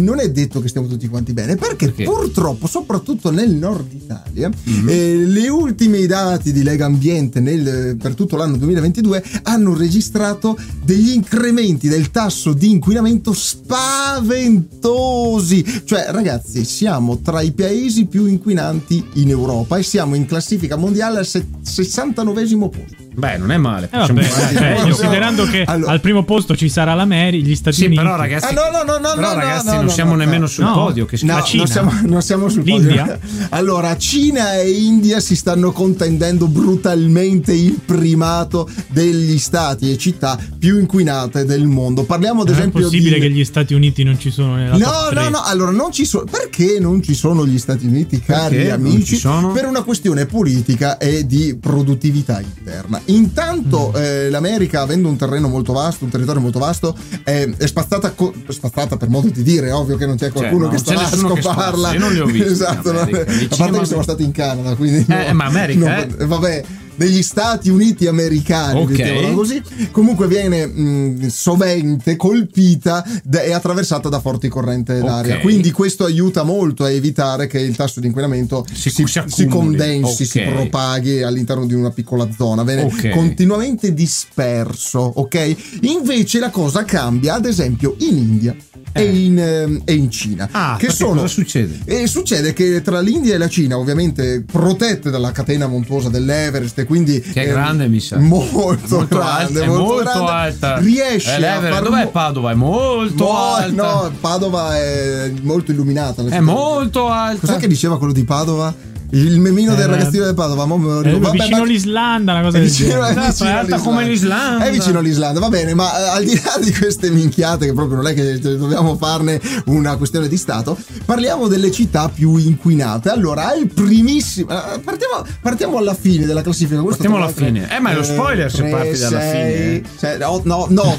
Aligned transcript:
non 0.00 0.18
è 0.18 0.28
detto 0.28 0.60
che 0.60 0.66
stiamo 0.66 0.88
tutti 0.88 1.06
quanti 1.06 1.32
bene, 1.32 1.54
perché, 1.54 1.86
perché? 1.86 2.02
purtroppo, 2.02 2.66
soprattutto 2.66 3.30
nel 3.30 3.52
nord 3.52 3.92
Italia, 3.92 4.50
mm-hmm. 4.50 4.88
eh, 4.88 5.14
le 5.18 5.48
ultime 5.48 6.04
dati 6.06 6.50
di 6.50 6.64
Lega 6.64 6.86
Ambiente 6.86 7.38
nel, 7.38 7.96
per 7.96 8.14
tutto 8.14 8.36
l'anno 8.36 8.56
2022 8.56 9.22
hanno 9.44 9.72
registrato 9.76 10.58
degli 10.82 11.12
incrementi 11.12 11.86
del 11.86 12.10
tasso 12.10 12.54
di 12.54 12.72
inquinamento 12.72 13.32
spaventosi. 13.32 15.82
Cioè, 15.84 16.06
ragazzi, 16.08 16.64
siamo 16.64 17.20
tra 17.20 17.40
i 17.40 17.52
paesi 17.52 18.06
più 18.06 18.26
inquinanti 18.26 19.10
in 19.14 19.28
Europa 19.28 19.76
e 19.76 19.84
siamo 19.84 20.16
in 20.16 20.26
classifica 20.26 20.74
mondiale 20.74 21.20
al 21.20 21.26
69 21.26 22.42
posto. 22.68 23.03
Beh, 23.14 23.38
non 23.38 23.50
è 23.50 23.56
male. 23.56 23.88
Eh, 23.92 23.96
vabbè, 23.96 24.22
cioè, 24.24 24.78
considerando 24.82 25.44
che 25.44 25.62
allora. 25.64 25.92
al 25.92 26.00
primo 26.00 26.24
posto 26.24 26.56
ci 26.56 26.68
sarà 26.68 26.94
l'America, 26.94 27.46
gli 27.46 27.54
Stati 27.54 27.76
sì, 27.76 27.84
Uniti. 27.86 28.02
Però, 28.02 28.16
ragazzi, 28.16 28.46
ah, 28.46 28.50
no, 28.52 28.70
no, 28.70 28.82
no, 28.82 28.98
no, 28.98 29.14
però, 29.14 29.28
no, 29.28 29.40
ragazzi 29.40 29.66
no, 29.66 29.82
non 29.82 29.90
siamo 29.90 30.14
nemmeno 30.16 30.46
sul 30.46 30.64
podio. 30.64 31.06
Che 31.06 31.18
no, 31.22 31.34
la 31.34 31.42
Cina. 31.42 31.62
Non 31.62 31.72
siamo, 31.72 31.92
non 32.02 32.22
siamo 32.22 32.48
sul 32.48 32.64
L'India? 32.64 33.04
podio. 33.04 33.18
Allora, 33.50 33.96
Cina 33.96 34.54
e 34.54 34.70
India 34.70 35.20
si 35.20 35.36
stanno 35.36 35.72
contendendo 35.72 36.48
brutalmente 36.48 37.52
il 37.52 37.78
primato 37.84 38.68
degli 38.88 39.38
stati 39.38 39.90
e 39.90 39.96
città 39.96 40.38
più 40.58 40.78
inquinate 40.78 41.44
del 41.44 41.66
mondo. 41.66 42.04
Parliamo 42.04 42.42
ad 42.42 42.48
non 42.48 42.56
esempio. 42.56 42.80
È 42.80 42.82
possibile 42.82 43.16
di... 43.16 43.20
che 43.20 43.30
gli 43.30 43.44
Stati 43.44 43.74
Uniti 43.74 44.02
non 44.02 44.18
ci 44.18 44.30
sono 44.30 44.56
nella 44.56 44.76
No, 44.76 45.10
no, 45.12 45.28
no. 45.28 45.42
Allora, 45.42 45.70
non 45.70 45.92
ci 45.92 46.04
sono. 46.04 46.24
Perché 46.24 46.78
non 46.80 47.02
ci 47.02 47.14
sono 47.14 47.46
gli 47.46 47.58
Stati 47.58 47.86
Uniti, 47.86 48.20
cari 48.20 48.56
Perché 48.56 48.72
amici? 48.72 49.20
Per 49.20 49.66
una 49.66 49.82
questione 49.82 50.26
politica 50.26 50.98
e 50.98 51.26
di 51.26 51.56
produttività 51.60 52.40
interna. 52.40 53.00
Intanto 53.06 53.92
eh, 53.94 54.30
l'America, 54.30 54.80
avendo 54.80 55.08
un 55.08 55.16
terreno 55.16 55.48
molto 55.48 55.72
vasto, 55.72 56.04
un 56.04 56.10
territorio 56.10 56.40
molto 56.40 56.58
vasto, 56.58 56.96
è, 57.22 57.48
è 57.56 57.66
spazzata, 57.66 58.12
co- 58.12 58.32
spazzata 58.48 58.96
per 58.96 59.08
modo 59.08 59.28
di 59.28 59.42
dire, 59.42 59.70
ovvio 59.70 59.96
che 59.96 60.06
non 60.06 60.16
c'è 60.16 60.30
qualcuno 60.30 60.64
cioè, 60.66 60.72
che 60.72 60.78
sta 60.78 61.00
a 61.00 61.16
scoparla. 61.16 61.92
Io 61.92 61.98
non 61.98 62.12
li 62.12 62.20
ho 62.20 62.26
visti. 62.26 62.52
esatto, 62.52 62.92
no, 62.92 63.00
a 63.00 63.06
parte 63.06 63.78
che 63.78 63.86
siamo 63.86 64.02
stati 64.02 64.24
in 64.24 64.32
Canada, 64.32 64.74
quindi. 64.74 65.04
Eh, 65.12 65.28
no, 65.28 65.34
ma 65.34 65.44
America, 65.44 65.78
no, 65.78 66.02
eh? 66.02 66.26
vabbè 66.26 66.64
degli 66.96 67.22
Stati 67.22 67.70
Uniti 67.70 68.06
americani, 68.06 68.82
okay. 68.82 69.32
così, 69.34 69.62
comunque 69.90 70.26
viene 70.26 70.66
mh, 70.66 71.28
sovente 71.28 72.16
colpita 72.16 73.04
e 73.30 73.52
attraversata 73.52 74.08
da 74.08 74.20
forti 74.20 74.48
correnti 74.48 74.92
d'aria. 74.92 75.34
Okay. 75.34 75.40
Quindi 75.40 75.70
questo 75.70 76.04
aiuta 76.04 76.42
molto 76.42 76.84
a 76.84 76.90
evitare 76.90 77.46
che 77.46 77.58
il 77.58 77.74
tasso 77.76 78.00
di 78.00 78.06
inquinamento 78.06 78.64
si, 78.72 78.90
si, 78.90 79.04
si, 79.06 79.22
si 79.26 79.46
condensi, 79.46 80.22
okay. 80.22 80.26
si 80.26 80.40
propaghi 80.40 81.22
all'interno 81.22 81.66
di 81.66 81.74
una 81.74 81.90
piccola 81.90 82.28
zona, 82.36 82.62
viene 82.62 82.88
continuamente 83.12 83.92
disperso, 83.92 85.00
ok? 85.00 85.56
Invece 85.82 86.38
la 86.38 86.50
cosa 86.50 86.84
cambia, 86.84 87.34
ad 87.34 87.46
esempio, 87.46 87.96
in 88.00 88.16
India. 88.16 88.56
Eh. 88.96 89.02
E, 89.02 89.24
in, 89.24 89.38
eh, 89.38 89.82
e, 89.84 89.94
in, 89.94 90.08
Cina. 90.08 90.48
Ah, 90.52 90.76
che 90.78 90.90
sono, 90.90 91.22
cosa 91.22 91.26
succede? 91.26 91.80
E 91.84 92.06
succede 92.06 92.52
che 92.52 92.80
tra 92.80 93.00
l'India 93.00 93.34
e 93.34 93.38
la 93.38 93.48
Cina, 93.48 93.76
ovviamente 93.76 94.44
protette 94.46 95.10
dalla 95.10 95.32
catena 95.32 95.66
montuosa 95.66 96.08
dell'Everest, 96.08 96.78
e 96.78 96.84
quindi 96.84 97.20
che 97.20 97.42
è 97.42 97.48
grande, 97.48 97.88
mi 97.88 97.98
sa. 97.98 98.18
Molto, 98.18 98.96
molto 98.96 99.06
grande, 99.06 99.60
alta, 99.60 99.66
molto, 99.66 99.82
molto 99.82 100.02
grande, 100.04 100.30
alta. 100.30 100.78
Riesce 100.78 101.36
eh, 101.36 101.46
a 101.46 101.60
far 101.60 101.82
Dov'è 101.82 102.06
Padova? 102.06 102.52
È 102.52 102.54
molto 102.54 103.24
no, 103.24 103.36
alta. 103.36 103.82
No, 103.82 104.12
Padova 104.20 104.76
è 104.76 105.32
molto 105.42 105.72
illuminata. 105.72 106.24
È 106.24 106.40
molto 106.40 107.08
alta. 107.08 107.46
Cos'è 107.46 107.58
che 107.58 107.66
diceva 107.66 107.98
quello 107.98 108.12
di 108.12 108.24
Padova? 108.24 108.92
Il 109.14 109.38
memino 109.38 109.74
eh, 109.74 109.76
del 109.76 109.86
ragazzino 109.86 110.24
del 110.24 110.34
Padova, 110.34 110.64
mo 110.64 110.76
me 110.76 110.86
lo 110.88 111.00
ricordo. 111.00 111.28
È 111.28 111.32
vicino 111.32 111.56
ma... 111.56 111.62
all'Islanda, 111.62 112.32
una 112.32 112.42
cosa 112.42 112.56
è 112.56 112.60
del 112.60 112.68
vicino, 112.68 112.88
genere. 112.88 113.12
È 113.12 113.30
vicino, 113.30 113.48
è 113.48 113.52
alta 113.52 113.78
come 113.78 114.04
l'Islanda. 114.04 114.64
È 114.64 114.70
vicino 114.72 114.98
all'Islanda, 114.98 115.40
va 115.40 115.48
bene, 115.48 115.74
ma 115.74 115.84
uh, 115.84 116.16
al 116.16 116.24
di 116.24 116.34
là 116.34 116.58
di 116.60 116.72
queste 116.72 117.10
minchiate, 117.10 117.66
che 117.66 117.72
proprio 117.72 117.96
non 117.96 118.08
è 118.08 118.14
che 118.14 118.40
dobbiamo 118.40 118.96
farne 118.96 119.40
una 119.66 119.96
questione 119.96 120.26
di 120.26 120.36
Stato, 120.36 120.76
parliamo 121.04 121.46
delle 121.46 121.70
città 121.70 122.08
più 122.08 122.36
inquinate. 122.36 123.08
Allora, 123.08 123.46
al 123.46 123.68
primissimo. 123.72 124.52
Uh, 124.52 124.80
partiamo, 124.80 125.24
partiamo, 125.40 125.78
alla 125.78 125.94
fine 125.94 126.26
della 126.26 126.42
classifica. 126.42 126.80
Questo 126.80 127.04
partiamo 127.04 127.24
alla 127.24 127.32
fine. 127.32 127.68
Eh, 127.70 127.78
ma 127.78 127.92
è 127.92 127.94
lo 127.94 128.02
spoiler 128.02 128.50
se 128.50 128.64
parti 128.64 128.98
dalla 128.98 129.20
fine. 129.20 129.82
Sei, 129.96 130.18
no, 130.18 130.40
no, 130.44 130.66
no 130.70 130.96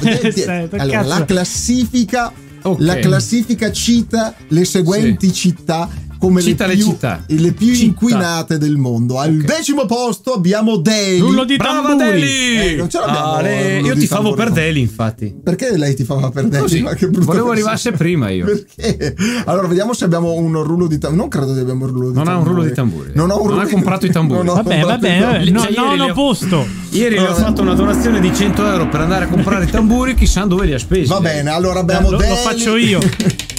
allora, 0.78 1.02
la 1.02 1.24
classifica. 1.26 2.32
Okay. 2.62 2.84
La 2.84 2.96
classifica 2.96 3.70
cita 3.70 4.34
le 4.48 4.64
seguenti 4.64 5.28
sì. 5.28 5.34
città 5.34 5.88
come 6.18 6.42
le 6.42 6.54
più, 6.54 6.66
le, 6.66 6.76
città. 6.78 7.22
le 7.26 7.52
più 7.52 7.74
città. 7.74 7.84
inquinate 7.84 8.58
del 8.58 8.76
mondo. 8.76 9.18
Al 9.18 9.34
okay. 9.34 9.56
decimo 9.56 9.86
posto 9.86 10.32
abbiamo 10.32 10.76
Delhi. 10.76 11.18
Rullo 11.18 11.44
di 11.44 11.56
Brava. 11.56 11.94
Delhi! 11.94 12.72
Eh, 12.72 12.74
non 12.76 12.88
ce 12.88 12.98
l'abbiamo. 12.98 13.32
Ah, 13.32 13.42
le... 13.42 13.80
Io 13.80 13.94
ti 13.94 14.06
favo 14.06 14.34
per 14.34 14.50
Delhi, 14.50 14.80
infatti. 14.80 15.34
Perché 15.42 15.76
lei 15.76 15.94
ti 15.94 16.04
fava 16.04 16.30
per 16.30 16.48
Delhi? 16.48 16.82
Così. 16.82 17.08
Volevo 17.10 17.50
arrivasse 17.50 17.92
prima 17.92 18.30
io. 18.30 18.44
Perché? 18.44 19.14
Allora, 19.46 19.66
vediamo 19.66 19.92
se 19.92 20.04
abbiamo 20.04 20.32
un 20.32 20.62
rullo 20.62 20.86
di 20.86 20.98
tamburi. 20.98 21.20
Non 21.20 21.28
credo 21.28 21.54
che 21.54 21.60
abbiamo 21.60 21.84
un 21.84 21.90
rullo 21.90 22.10
di 22.10 22.14
non 22.14 22.24
tamburi. 22.24 22.34
Non 22.34 22.34
ha 22.34 22.38
un 22.38 22.54
rullo 22.54 22.68
di 22.68 22.74
tamburi. 22.74 23.10
Non, 23.14 23.30
ho 23.30 23.42
un 23.42 23.48
non 23.48 23.58
ha 23.60 23.68
comprato 23.68 24.06
i 24.06 24.10
tamburi. 24.10 24.46
Vabbè, 24.46 24.80
vabbè, 24.80 25.20
vabbè. 25.20 25.50
No, 25.50 25.66
non 25.74 26.00
ho 26.00 26.12
posto. 26.12 26.66
Ieri 26.90 27.16
le 27.16 27.28
ho 27.28 27.34
fatto 27.34 27.62
una 27.62 27.74
donazione 27.74 28.20
di 28.20 28.34
100 28.34 28.66
euro 28.66 28.88
per 28.88 29.00
andare 29.00 29.24
a 29.24 29.28
comprare 29.28 29.64
i 29.64 29.70
tamburi. 29.70 30.14
Chissà 30.14 30.44
dove 30.44 30.66
li 30.66 30.72
ha 30.72 30.78
spesi. 30.78 31.08
Va 31.08 31.20
bene, 31.20 31.50
allora 31.50 31.80
abbiamo 31.80 32.10
Delhi. 32.10 32.28
Lo 32.28 32.36
faccio 32.36 32.76
io. 32.76 33.00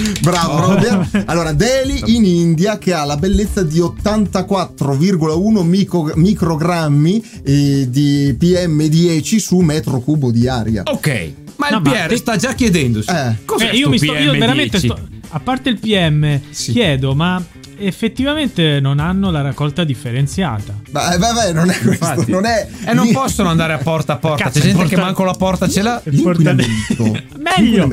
Bravo, 0.20 0.74
oh. 0.74 1.08
allora 1.26 1.52
Delhi 1.52 2.16
in 2.16 2.24
India 2.24 2.78
che 2.78 2.92
ha 2.92 3.04
la 3.04 3.16
bellezza 3.16 3.62
di 3.62 3.78
84,1 3.78 5.62
micro, 5.62 6.12
microgrammi 6.14 7.24
eh, 7.44 7.86
di 7.88 8.36
PM10 8.38 9.36
su 9.36 9.58
metro 9.58 10.00
cubo 10.00 10.30
di 10.30 10.48
aria. 10.48 10.82
Ok, 10.86 11.32
ma 11.56 11.68
no, 11.68 11.76
il 11.76 11.82
PR 11.82 12.10
ma... 12.10 12.16
sta 12.16 12.36
già 12.36 12.54
chiedendosi. 12.54 13.10
Eh. 13.10 13.36
Cos'è 13.44 13.70
eh, 13.70 13.76
io 13.76 13.88
mi 13.88 13.98
sto, 13.98 14.14
io 14.14 14.32
veramente 14.32 14.78
sto, 14.78 14.98
a 15.28 15.40
parte 15.40 15.68
il 15.68 15.78
PM, 15.78 16.40
sì. 16.50 16.72
chiedo, 16.72 17.14
ma 17.14 17.42
effettivamente 17.80 18.78
non 18.80 18.98
hanno 18.98 19.30
la 19.30 19.40
raccolta 19.40 19.84
differenziata. 19.84 20.74
Beh, 20.90 21.18
beh, 21.18 21.52
non 21.52 21.70
è 21.70 21.78
questo, 21.78 22.04
Infatti. 22.04 22.30
non 22.30 22.44
è 22.44 22.68
E 22.84 22.92
non 22.92 23.10
possono 23.12 23.48
andare 23.48 23.72
a 23.72 23.78
porta 23.78 24.14
a 24.14 24.16
porta. 24.16 24.44
Cazzo, 24.44 24.58
C'è 24.58 24.66
gente 24.66 24.82
porta... 24.82 24.94
che 24.94 25.00
manco 25.00 25.24
la 25.24 25.32
porta 25.32 25.68
ce 25.68 25.82
l'ha. 25.82 26.02
Meglio. 27.38 27.88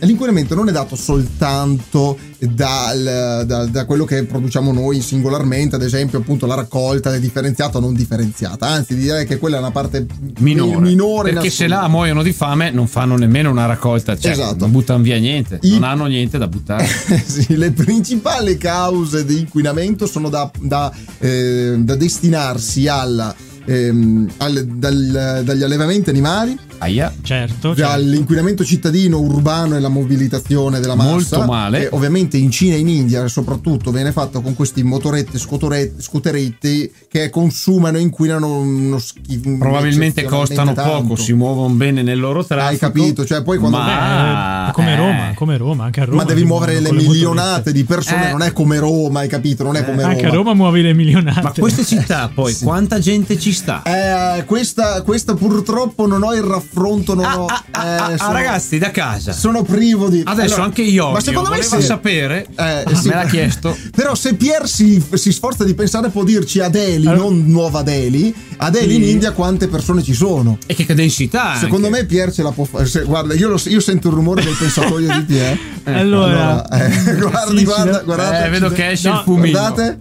L'inquinamento. 0.00 0.54
Non 0.54 0.68
è 0.68 0.72
dato 0.72 0.96
soltanto 0.96 2.18
dal, 2.38 3.44
da, 3.46 3.64
da, 3.66 3.84
quello 3.86 4.04
che 4.04 4.24
produciamo 4.24 4.72
noi 4.72 5.00
singolarmente, 5.00 5.76
ad 5.76 5.82
esempio, 5.82 6.18
appunto 6.18 6.46
la 6.46 6.54
raccolta 6.54 7.14
è 7.14 7.20
differenziata 7.20 7.78
o 7.78 7.80
non 7.80 7.94
differenziata. 7.94 8.66
Anzi, 8.66 8.94
direi 8.94 9.26
che 9.26 9.38
quella 9.38 9.56
è 9.56 9.58
una 9.60 9.70
parte 9.70 10.06
minore. 10.38 10.80
minore 10.80 11.32
perché 11.32 11.50
se 11.50 11.66
là 11.66 11.88
muoiono 11.88 12.22
di 12.22 12.32
fame, 12.32 12.70
non 12.70 12.86
fanno 12.86 13.16
nemmeno 13.16 13.50
una 13.50 13.66
raccolta, 13.66 14.16
cioè 14.16 14.32
esatto. 14.32 14.56
non 14.60 14.70
buttano 14.70 15.02
via 15.02 15.18
niente, 15.18 15.58
I... 15.62 15.70
non 15.70 15.84
hanno 15.84 16.06
niente 16.06 16.38
da 16.38 16.48
buttare. 16.48 16.86
sì, 17.24 17.56
le 17.56 17.72
principali 17.72 18.56
cause 18.56 19.24
di 19.24 19.40
inquinamento 19.40 20.06
sono 20.06 20.28
da, 20.28 20.50
da, 20.60 20.92
eh, 21.18 21.74
destinarsi 21.78 22.86
alla 22.88 23.34
ehm, 23.66 24.30
al, 24.38 24.64
dal, 24.64 25.42
dagli 25.44 25.62
allevamenti 25.62 26.08
animali, 26.10 26.56
Aia. 26.78 27.12
certo, 27.22 27.74
dall'inquinamento 27.74 28.64
cittadino 28.64 29.18
urbano 29.18 29.76
e 29.76 29.80
la 29.80 29.88
mobilitazione 29.88 30.80
della 30.80 30.94
massa. 30.94 31.10
Molto 31.10 31.42
male. 31.44 31.80
Che 31.80 31.88
ovviamente 31.92 32.36
in 32.36 32.50
Cina 32.50 32.74
e 32.74 32.78
in 32.78 32.88
India 32.88 33.26
soprattutto 33.28 33.90
viene 33.90 34.12
fatto 34.12 34.40
con 34.40 34.54
questi 34.54 34.82
motoretti, 34.82 35.38
scooteretti 35.38 36.92
che 37.08 37.30
consumano 37.30 37.98
e 37.98 38.00
inquinano 38.00 38.58
uno 38.58 38.98
schifo. 38.98 39.56
Probabilmente 39.58 40.24
costano 40.24 40.72
tanto. 40.72 40.90
poco, 40.90 41.16
si 41.16 41.32
muovono 41.32 41.74
bene 41.74 42.02
nel 42.02 42.18
loro 42.18 42.44
traffico. 42.44 42.86
Hai 42.86 42.92
capito? 42.92 43.24
Cioè 43.24 43.42
poi 43.42 43.58
quando... 43.58 43.78
Ma... 43.78 44.68
Eh, 44.68 44.72
come 44.72 44.92
eh. 44.92 44.96
Roma, 44.96 45.32
come 45.34 45.56
Roma, 45.56 45.84
anche 45.84 46.00
a 46.00 46.04
Roma. 46.04 46.22
Ma 46.22 46.24
devi 46.24 46.44
muovere 46.44 46.80
le 46.80 46.92
milionate 46.92 47.70
le 47.70 47.72
di 47.72 47.84
persone, 47.84 48.28
eh. 48.28 48.30
non 48.30 48.42
è 48.42 48.52
come 48.52 48.78
Roma, 48.78 49.20
hai 49.20 49.28
capito? 49.28 49.62
Non 49.62 49.76
è 49.76 49.84
come 49.84 50.02
Roma. 50.02 50.12
Anche 50.12 50.26
a 50.26 50.30
Roma 50.30 50.54
muovi 50.54 50.82
le 50.82 50.94
milionate. 50.94 51.40
Ma 51.40 51.52
queste 51.56 51.84
città 51.84 52.30
poi, 52.32 52.52
sì. 52.52 52.64
quanta 52.64 52.98
gente 52.98 53.38
ci 53.38 53.52
sta? 53.52 53.82
Eh, 53.82 54.44
questa, 54.44 55.02
questa, 55.02 55.34
purtroppo 55.34 56.06
non 56.06 56.22
ho 56.22 56.34
il 56.34 56.42
raffronto, 56.42 56.65
non 56.72 57.24
ah, 57.24 57.40
ho... 57.40 57.46
Ah, 57.46 57.64
ah, 57.70 58.12
eh, 58.12 58.18
sono, 58.18 58.32
ragazzi, 58.32 58.78
da 58.78 58.90
casa. 58.90 59.32
Sono 59.32 59.62
privo 59.62 60.08
di... 60.08 60.22
Adesso 60.24 60.54
allora, 60.54 60.64
anche 60.64 60.82
io. 60.82 61.10
Ma 61.10 61.20
secondo 61.20 61.50
me 61.50 61.62
se... 61.62 61.80
sapere... 61.80 62.46
Eh, 62.56 62.84
ah, 62.84 62.94
sì. 62.94 63.08
Me 63.08 63.14
l'ha 63.14 63.26
chiesto. 63.26 63.76
Però 63.94 64.14
se 64.14 64.34
Pier 64.34 64.68
si, 64.68 65.02
si, 65.14 65.32
sforza 65.32 65.64
di 65.64 65.74
pensare 65.74 66.08
può 66.08 66.24
dirci 66.24 66.60
a 66.60 66.68
Delhi, 66.68 67.06
allora. 67.06 67.22
non 67.22 67.44
nuova 67.46 67.82
Delhi, 67.82 68.34
a 68.58 68.70
Delhi 68.70 68.94
sì. 68.94 68.96
in 68.96 69.08
India 69.08 69.32
quante 69.32 69.68
persone 69.68 70.02
ci 70.02 70.14
sono. 70.14 70.58
E 70.66 70.74
che 70.74 70.94
densità. 70.94 71.56
Secondo 71.56 71.86
anche. 71.86 72.00
me 72.00 72.06
Pier 72.06 72.32
ce 72.32 72.42
la 72.42 72.50
può 72.50 72.64
fare. 72.64 72.88
Guarda, 73.04 73.34
io, 73.34 73.48
lo, 73.48 73.60
io, 73.66 73.80
sento 73.80 74.08
il 74.08 74.14
rumore 74.14 74.42
del 74.42 74.56
pensatoio 74.56 75.12
di 75.12 75.22
Pier. 75.22 75.58
Eh, 75.86 75.92
allora, 75.92 76.68
allora 76.68 76.84
eh, 76.84 77.14
guardi, 77.14 77.62
guarda, 77.64 78.00
guardate. 78.00 78.46
Eh, 78.46 78.48
vedo 78.48 78.70
che 78.70 78.90
esce 78.90 79.08
no, 79.08 79.14
il 79.14 79.20
fumino. 79.22 79.56
Guardate. 79.56 79.96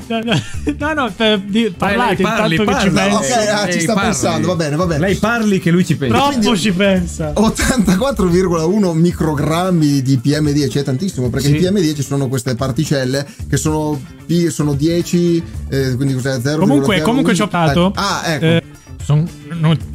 No, 0.79 0.93
no, 0.93 1.13
per, 1.15 1.39
di, 1.41 1.71
parlate 1.77 2.23
parli, 2.23 2.55
parli, 2.55 2.57
che 2.57 2.79
ci 2.81 2.87
no, 2.87 2.93
pensa. 2.93 3.17
Ok, 3.17 3.47
ah, 3.47 3.71
ci 3.71 3.79
sta 3.81 3.93
parli. 3.93 4.09
pensando, 4.09 4.47
va 4.47 4.55
bene, 4.55 4.75
va 4.77 4.85
bene. 4.87 4.99
Lei 5.01 5.15
parli 5.17 5.59
che 5.59 5.69
lui 5.69 5.85
ci 5.85 5.95
pensa. 5.95 6.15
Troppo 6.15 6.54
ci 6.55 6.71
pensa. 6.71 7.33
84,1 7.33 8.93
microgrammi 8.93 10.01
di 10.01 10.19
PM10 10.23 10.79
è 10.79 10.83
tantissimo 10.83 11.29
perché 11.29 11.47
sì. 11.47 11.55
i 11.55 11.59
PM10 11.59 12.01
sono 12.01 12.27
queste 12.27 12.55
particelle 12.55 13.25
che 13.47 13.57
sono, 13.57 14.01
sono 14.49 14.73
10, 14.73 15.43
eh, 15.69 15.95
quindi 15.95 16.13
cos'è 16.13 16.39
0, 16.41 16.59
Comunque, 16.59 16.95
0, 16.95 17.07
comunque 17.07 17.35
ci 17.35 17.41
ho 17.41 17.47
dato. 17.49 17.91
Ah, 17.95 18.23
ecco. 18.25 18.45
Eh, 18.45 18.63
Sono 19.03 19.27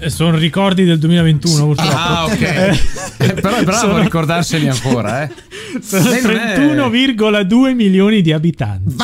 son 0.06 0.38
ricordi 0.38 0.84
del 0.84 0.98
2021 0.98 1.64
purtroppo. 1.66 1.96
Ah, 1.96 2.24
ok. 2.24 2.98
Eh, 3.20 3.34
però 3.34 3.54
è 3.54 3.64
bravo 3.64 3.80
sono... 3.80 3.96
a 3.96 4.00
ricordarseli 4.00 4.66
ancora, 4.66 5.24
eh. 5.24 5.30
Sono 5.82 6.04
31,2 6.04 7.74
milioni 7.74 8.22
di 8.22 8.32
abitanti. 8.32 8.94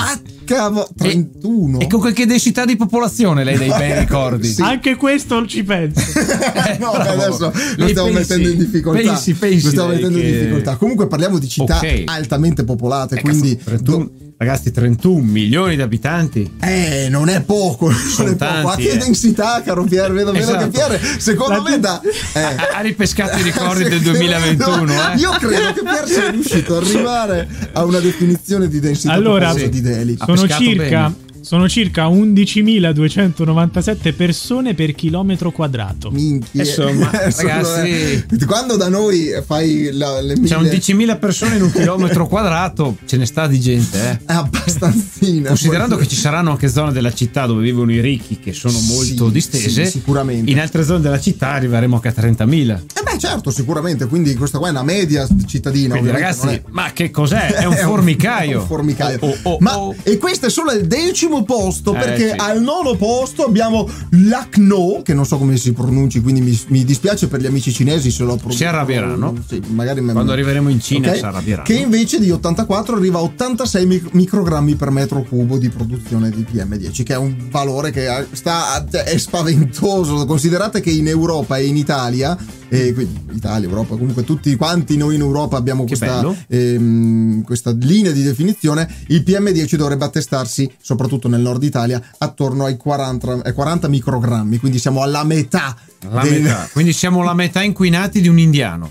Vacca 0.46 0.88
31. 0.96 1.80
E, 1.80 1.84
e, 1.84 1.86
con 1.88 2.00
qualche 2.00 2.24
densità 2.24 2.64
di 2.64 2.76
popolazione 2.76 3.42
lei 3.42 3.58
dei 3.58 3.68
bei 3.68 3.98
ricordi. 3.98 4.46
Sì. 4.48 4.62
Anche 4.62 4.94
questo 4.94 5.44
ci 5.46 5.64
penso. 5.64 6.00
no, 6.78 6.90
adesso 6.92 7.52
lo 7.76 7.88
stiamo 7.88 8.12
pensi, 8.12 8.12
mettendo 8.12 8.48
in 8.48 8.58
difficoltà. 8.58 9.02
Pensi, 9.02 9.34
pensi. 9.34 9.64
Lo 9.64 9.70
stiamo 9.70 9.88
mettendo 9.88 10.18
che... 10.18 10.26
in 10.26 10.32
difficoltà. 10.32 10.76
Comunque 10.76 11.08
parliamo 11.08 11.38
di 11.38 11.48
città 11.48 11.76
okay. 11.76 12.04
altamente 12.06 12.64
popolate, 12.64 13.16
eh, 13.16 13.20
quindi... 13.20 13.56
Cazzo, 13.56 13.70
31... 13.70 14.10
Ragazzi, 14.38 14.70
31 14.70 15.22
milioni 15.22 15.76
di 15.76 15.82
abitanti. 15.82 16.56
Eh, 16.60 17.08
non 17.08 17.30
è 17.30 17.40
poco. 17.40 17.86
Non 18.18 18.28
è 18.28 18.36
tanti, 18.36 18.60
poco. 18.62 18.74
A 18.74 18.76
che 18.76 18.90
eh. 18.90 18.96
densità, 18.98 19.62
caro 19.64 19.84
Pier, 19.84 20.12
vedo 20.12 20.32
esatto. 20.34 20.64
che 20.64 20.70
Pier, 20.70 21.00
secondo 21.18 21.62
La 21.62 21.70
me 21.70 21.80
da... 21.80 22.00
Eh. 22.36 22.56
Ha, 22.74 22.80
ripescato 22.80 23.38
i 23.38 23.42
ricordi 23.42 23.84
del 23.84 24.00
2021. 24.00 24.84
No, 24.84 25.12
eh. 25.12 25.16
Io 25.16 25.30
credo 25.30 25.72
che 25.72 25.80
Pier 25.82 26.06
sia 26.06 26.30
riuscito 26.30 26.76
ad 26.76 26.84
arrivare 26.84 27.48
a 27.72 27.84
una 27.84 27.98
definizione 27.98 28.68
di 28.68 28.78
densità 28.78 29.12
allora, 29.12 29.52
sì. 29.52 29.70
di 29.70 29.80
Delhi. 29.80 30.18
Sono 30.18 30.46
circa... 30.46 31.08
Bene 31.08 31.24
sono 31.46 31.68
circa 31.68 32.08
11.297 32.08 34.16
persone 34.16 34.74
per 34.74 34.96
chilometro 34.96 35.52
quadrato. 35.52 36.10
Minchia. 36.10 36.64
Insomma, 36.64 37.08
ragazzi, 37.12 38.26
quando 38.44 38.74
da 38.74 38.88
noi 38.88 39.28
fai 39.46 39.90
la, 39.92 40.20
le 40.20 40.36
mille... 40.36 40.48
C'è 40.48 40.56
11.000 40.56 41.18
persone 41.20 41.54
in 41.54 41.62
un 41.62 41.70
chilometro 41.70 42.26
quadrato, 42.26 42.96
ce 43.06 43.16
ne 43.16 43.26
sta 43.26 43.46
di 43.46 43.60
gente, 43.60 43.96
eh. 43.96 44.18
È 44.26 44.32
abbastanzina. 44.42 45.46
Considerando 45.46 45.94
che 45.94 46.08
ci 46.08 46.16
saranno 46.16 46.50
anche 46.50 46.66
zone 46.66 46.90
della 46.90 47.12
città 47.12 47.46
dove 47.46 47.62
vivono 47.62 47.92
i 47.92 48.00
ricchi 48.00 48.40
che 48.40 48.52
sono 48.52 48.80
molto 48.80 49.26
sì, 49.26 49.32
distese, 49.32 49.84
sì, 49.84 49.98
sicuramente. 49.98 50.50
In 50.50 50.58
altre 50.58 50.82
zone 50.82 51.00
della 51.00 51.20
città 51.20 51.50
arriveremo 51.50 51.94
anche 51.94 52.08
a 52.08 52.12
30.000. 52.12 52.82
Eh 52.92 53.02
beh, 53.16 53.18
certo, 53.18 53.50
sicuramente, 53.50 54.06
quindi 54.06 54.34
questa 54.34 54.58
qua 54.58 54.68
è 54.68 54.70
una 54.70 54.82
media 54.82 55.26
cittadina, 55.46 55.94
quindi, 55.94 56.12
ragazzi, 56.12 56.48
è... 56.48 56.62
ma 56.70 56.92
che 56.92 57.10
cos'è? 57.10 57.54
È 57.54 57.64
un 57.64 57.74
formicaio. 57.74 58.34
È 58.46 58.60
un 58.60 58.66
formicaio. 58.66 59.18
Oh, 59.20 59.36
oh, 59.42 59.52
oh, 59.52 59.56
ma 59.60 59.94
e 60.02 60.18
questo 60.18 60.46
è 60.46 60.50
solo 60.50 60.72
il 60.72 60.86
decimo 60.86 61.42
posto 61.44 61.94
eh, 61.94 61.98
perché 61.98 62.30
sì. 62.30 62.34
al 62.36 62.60
nono 62.60 62.94
posto 62.96 63.44
abbiamo 63.44 63.88
Lucknow, 64.10 65.02
che 65.02 65.14
non 65.14 65.26
so 65.26 65.38
come 65.38 65.56
si 65.56 65.72
pronunci, 65.72 66.20
quindi 66.20 66.40
mi, 66.40 66.58
mi 66.68 66.84
dispiace 66.84 67.28
per 67.28 67.40
gli 67.40 67.46
amici 67.46 67.72
cinesi 67.72 68.10
se 68.10 68.22
lo 68.22 68.34
pronuncio. 68.34 68.56
Si 68.56 68.64
arrabbieranno. 68.64 69.34
Sì, 69.46 69.60
magari 69.68 70.00
me... 70.00 70.12
Quando 70.12 70.32
arriveremo 70.32 70.68
in 70.68 70.80
Cina 70.80 71.08
okay? 71.08 71.18
si 71.18 71.24
arrabbieranno. 71.24 71.66
Che 71.66 71.74
invece 71.74 72.20
di 72.20 72.30
84 72.30 72.96
arriva 72.96 73.18
a 73.18 73.22
86 73.22 74.10
microgrammi 74.12 74.74
per 74.74 74.90
metro 74.90 75.22
cubo 75.22 75.58
di 75.58 75.68
produzione 75.68 76.30
di 76.30 76.46
PM10, 76.50 77.02
che 77.02 77.14
è 77.14 77.18
un 77.18 77.34
valore 77.50 77.90
che 77.90 78.26
sta, 78.32 78.84
è 78.88 79.16
spaventoso. 79.16 80.24
Considerate 80.26 80.80
che 80.80 80.90
in 80.90 81.08
Europa 81.08 81.56
e 81.56 81.66
in 81.66 81.76
Italia 81.76 82.36
e 82.68 82.92
quindi 82.92 83.20
Italia, 83.32 83.68
Europa, 83.68 83.96
comunque 83.96 84.24
tutti 84.24 84.54
quanti 84.56 84.96
noi 84.96 85.14
in 85.14 85.20
Europa 85.20 85.56
abbiamo 85.56 85.84
questa, 85.84 86.34
ehm, 86.48 87.42
questa, 87.42 87.70
linea 87.72 88.12
di 88.12 88.22
definizione, 88.22 88.88
il 89.08 89.22
PM10 89.24 89.76
dovrebbe 89.76 90.04
attestarsi, 90.04 90.70
soprattutto 90.80 91.28
nel 91.28 91.40
nord 91.40 91.62
Italia, 91.62 92.02
attorno 92.18 92.64
ai 92.64 92.76
40, 92.76 93.42
ai 93.44 93.52
40 93.52 93.88
microgrammi, 93.88 94.58
quindi 94.58 94.78
siamo 94.78 95.02
alla 95.02 95.24
metà. 95.24 95.76
Del... 95.98 96.42
metà. 96.42 96.68
Quindi 96.72 96.92
siamo 96.92 97.22
la 97.22 97.34
metà 97.34 97.62
inquinati 97.62 98.20
di 98.20 98.28
un 98.28 98.38
indiano. 98.38 98.90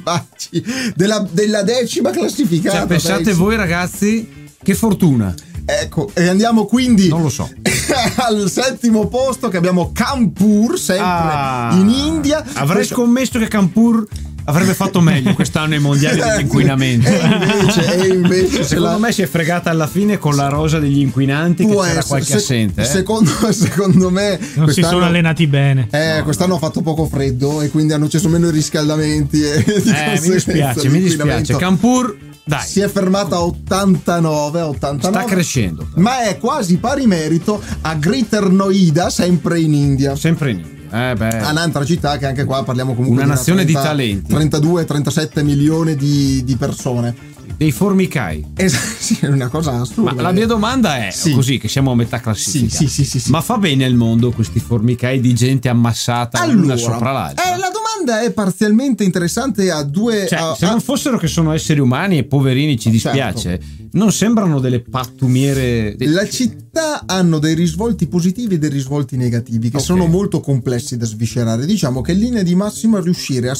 Della, 0.95 1.25
della 1.31 1.61
decima 1.63 2.09
classificata. 2.09 2.79
Cioè, 2.79 2.87
pensate 2.87 3.23
pensi. 3.23 3.39
voi 3.39 3.55
ragazzi, 3.55 4.27
che 4.61 4.75
fortuna. 4.75 5.33
Ecco, 5.65 6.11
e 6.13 6.27
andiamo 6.27 6.65
quindi. 6.65 7.07
Non 7.07 7.21
lo 7.21 7.29
so. 7.29 7.49
al 8.17 8.49
settimo 8.49 9.07
posto 9.07 9.49
che 9.49 9.57
abbiamo 9.57 9.91
Kanpur, 9.93 10.79
sempre 10.79 11.05
ah, 11.05 11.69
in 11.73 11.89
India. 11.89 12.43
Avrei 12.53 12.77
Questo... 12.77 12.95
scommesso 12.95 13.39
che 13.39 13.47
Kanpur 13.47 14.05
avrebbe 14.45 14.75
fatto 14.75 15.01
meglio 15.01 15.33
quest'anno 15.33 15.73
ai 15.73 15.79
mondiali 15.79 16.19
dell'inquinamento. 16.19 17.09
e 17.09 17.17
invece, 17.17 18.03
e 18.03 18.07
invece 18.07 18.63
secondo 18.65 18.91
la... 18.91 18.97
me 18.99 19.11
si 19.11 19.21
è 19.21 19.27
fregata 19.27 19.69
alla 19.69 19.87
fine 19.87 20.17
con 20.17 20.35
la 20.35 20.47
rosa 20.47 20.79
degli 20.79 20.99
inquinanti 20.99 21.65
Può 21.65 21.81
che 21.81 21.89
c'era 21.89 22.03
qualche 22.03 22.25
se, 22.25 22.35
assente. 22.35 22.81
Eh? 22.81 22.85
Secondo, 22.85 23.31
secondo, 23.51 24.09
me 24.09 24.39
non 24.55 24.71
si 24.71 24.83
sono 24.83 25.05
allenati 25.05 25.47
bene. 25.47 25.87
Eh, 25.91 26.17
no, 26.17 26.23
quest'anno 26.23 26.51
no. 26.51 26.55
ha 26.57 26.59
fatto 26.59 26.81
poco 26.81 27.05
freddo 27.05 27.61
e 27.61 27.69
quindi 27.69 27.93
hanno 27.93 28.05
acceso 28.05 28.29
meno 28.29 28.47
i 28.47 28.51
riscaldamenti. 28.51 29.41
E 29.41 29.63
eh, 29.65 30.19
mi 30.21 30.29
dispiace, 30.29 30.89
mi 30.89 30.99
dispiace. 30.99 31.55
Kanpur 31.55 32.33
dai. 32.45 32.65
Si 32.65 32.79
è 32.79 32.87
fermata 32.87 33.37
a 33.37 33.43
89, 33.43 34.61
89. 34.61 35.17
Sta 35.17 35.33
crescendo. 35.33 35.87
Ma 35.95 36.23
è 36.23 36.37
quasi 36.37 36.77
pari 36.77 37.07
merito 37.07 37.61
a 37.81 37.95
Greater 37.95 38.49
Noida, 38.49 39.09
sempre 39.09 39.59
in 39.59 39.73
India. 39.73 40.15
Sempre 40.15 40.51
in 40.51 40.59
India. 40.59 41.11
Eh 41.11 41.15
beh. 41.15 41.37
Un'altra 41.49 41.83
città 41.83 42.17
che 42.17 42.27
anche 42.27 42.45
qua 42.45 42.63
parliamo 42.63 42.93
comunque 42.93 43.23
una 43.23 43.33
nazione 43.33 43.63
una 43.63 43.71
30, 43.71 43.81
di 43.81 44.29
talenti. 44.29 44.33
32-37 44.33 45.43
milioni 45.43 45.95
di, 45.95 46.43
di 46.43 46.55
persone 46.55 47.33
dei 47.57 47.71
formicai. 47.71 48.45
Esatto, 48.55 48.95
sì, 48.99 49.17
è 49.21 49.27
una 49.27 49.47
cosa 49.47 49.79
assurda. 49.79 50.13
Ma 50.13 50.21
la 50.21 50.31
mia 50.31 50.45
domanda 50.45 51.05
è 51.05 51.11
sì. 51.11 51.33
così 51.33 51.57
che 51.57 51.67
siamo 51.67 51.91
a 51.91 51.95
metà 51.95 52.19
classifica. 52.19 52.75
Sì, 52.75 52.87
sì, 52.87 53.19
sì, 53.19 53.31
Ma 53.31 53.41
fa 53.41 53.57
bene 53.57 53.85
il 53.85 53.95
mondo 53.95 54.31
questi 54.31 54.59
formicai 54.59 55.19
di 55.19 55.33
gente 55.33 55.69
ammassata 55.69 56.39
allora, 56.39 56.65
una 56.65 56.75
sopra 56.75 57.11
l'altra? 57.11 57.53
Eh, 57.53 57.57
la 57.57 57.69
domanda 57.69 57.84
è 58.05 58.31
parzialmente 58.31 59.03
interessante 59.03 59.71
a 59.71 59.83
due 59.83 60.27
cioè, 60.27 60.39
a, 60.39 60.55
se 60.55 60.65
non 60.65 60.81
fossero 60.81 61.17
che 61.17 61.27
sono 61.27 61.51
esseri 61.51 61.79
umani 61.79 62.17
e 62.17 62.23
poverini 62.23 62.77
ci 62.77 62.91
certo. 62.91 63.09
dispiace. 63.09 63.59
Certo. 63.59 63.65
Non 63.93 64.11
sembrano 64.11 64.59
delle 64.59 64.81
pattumiere. 64.81 65.95
La 65.99 66.27
città 66.27 67.03
hanno 67.05 67.39
dei 67.39 67.55
risvolti 67.55 68.07
positivi 68.07 68.55
e 68.55 68.59
dei 68.59 68.69
risvolti 68.69 69.15
negativi 69.15 69.69
che 69.69 69.77
okay. 69.77 69.85
sono 69.85 70.05
molto 70.05 70.41
complessi 70.41 70.97
da 70.97 71.05
sviscerare. 71.05 71.65
Diciamo 71.65 72.01
che 72.01 72.11
in 72.11 72.19
linea 72.19 72.43
di 72.43 72.55
massima 72.55 72.99
riuscire 72.99 73.49
a 73.49 73.57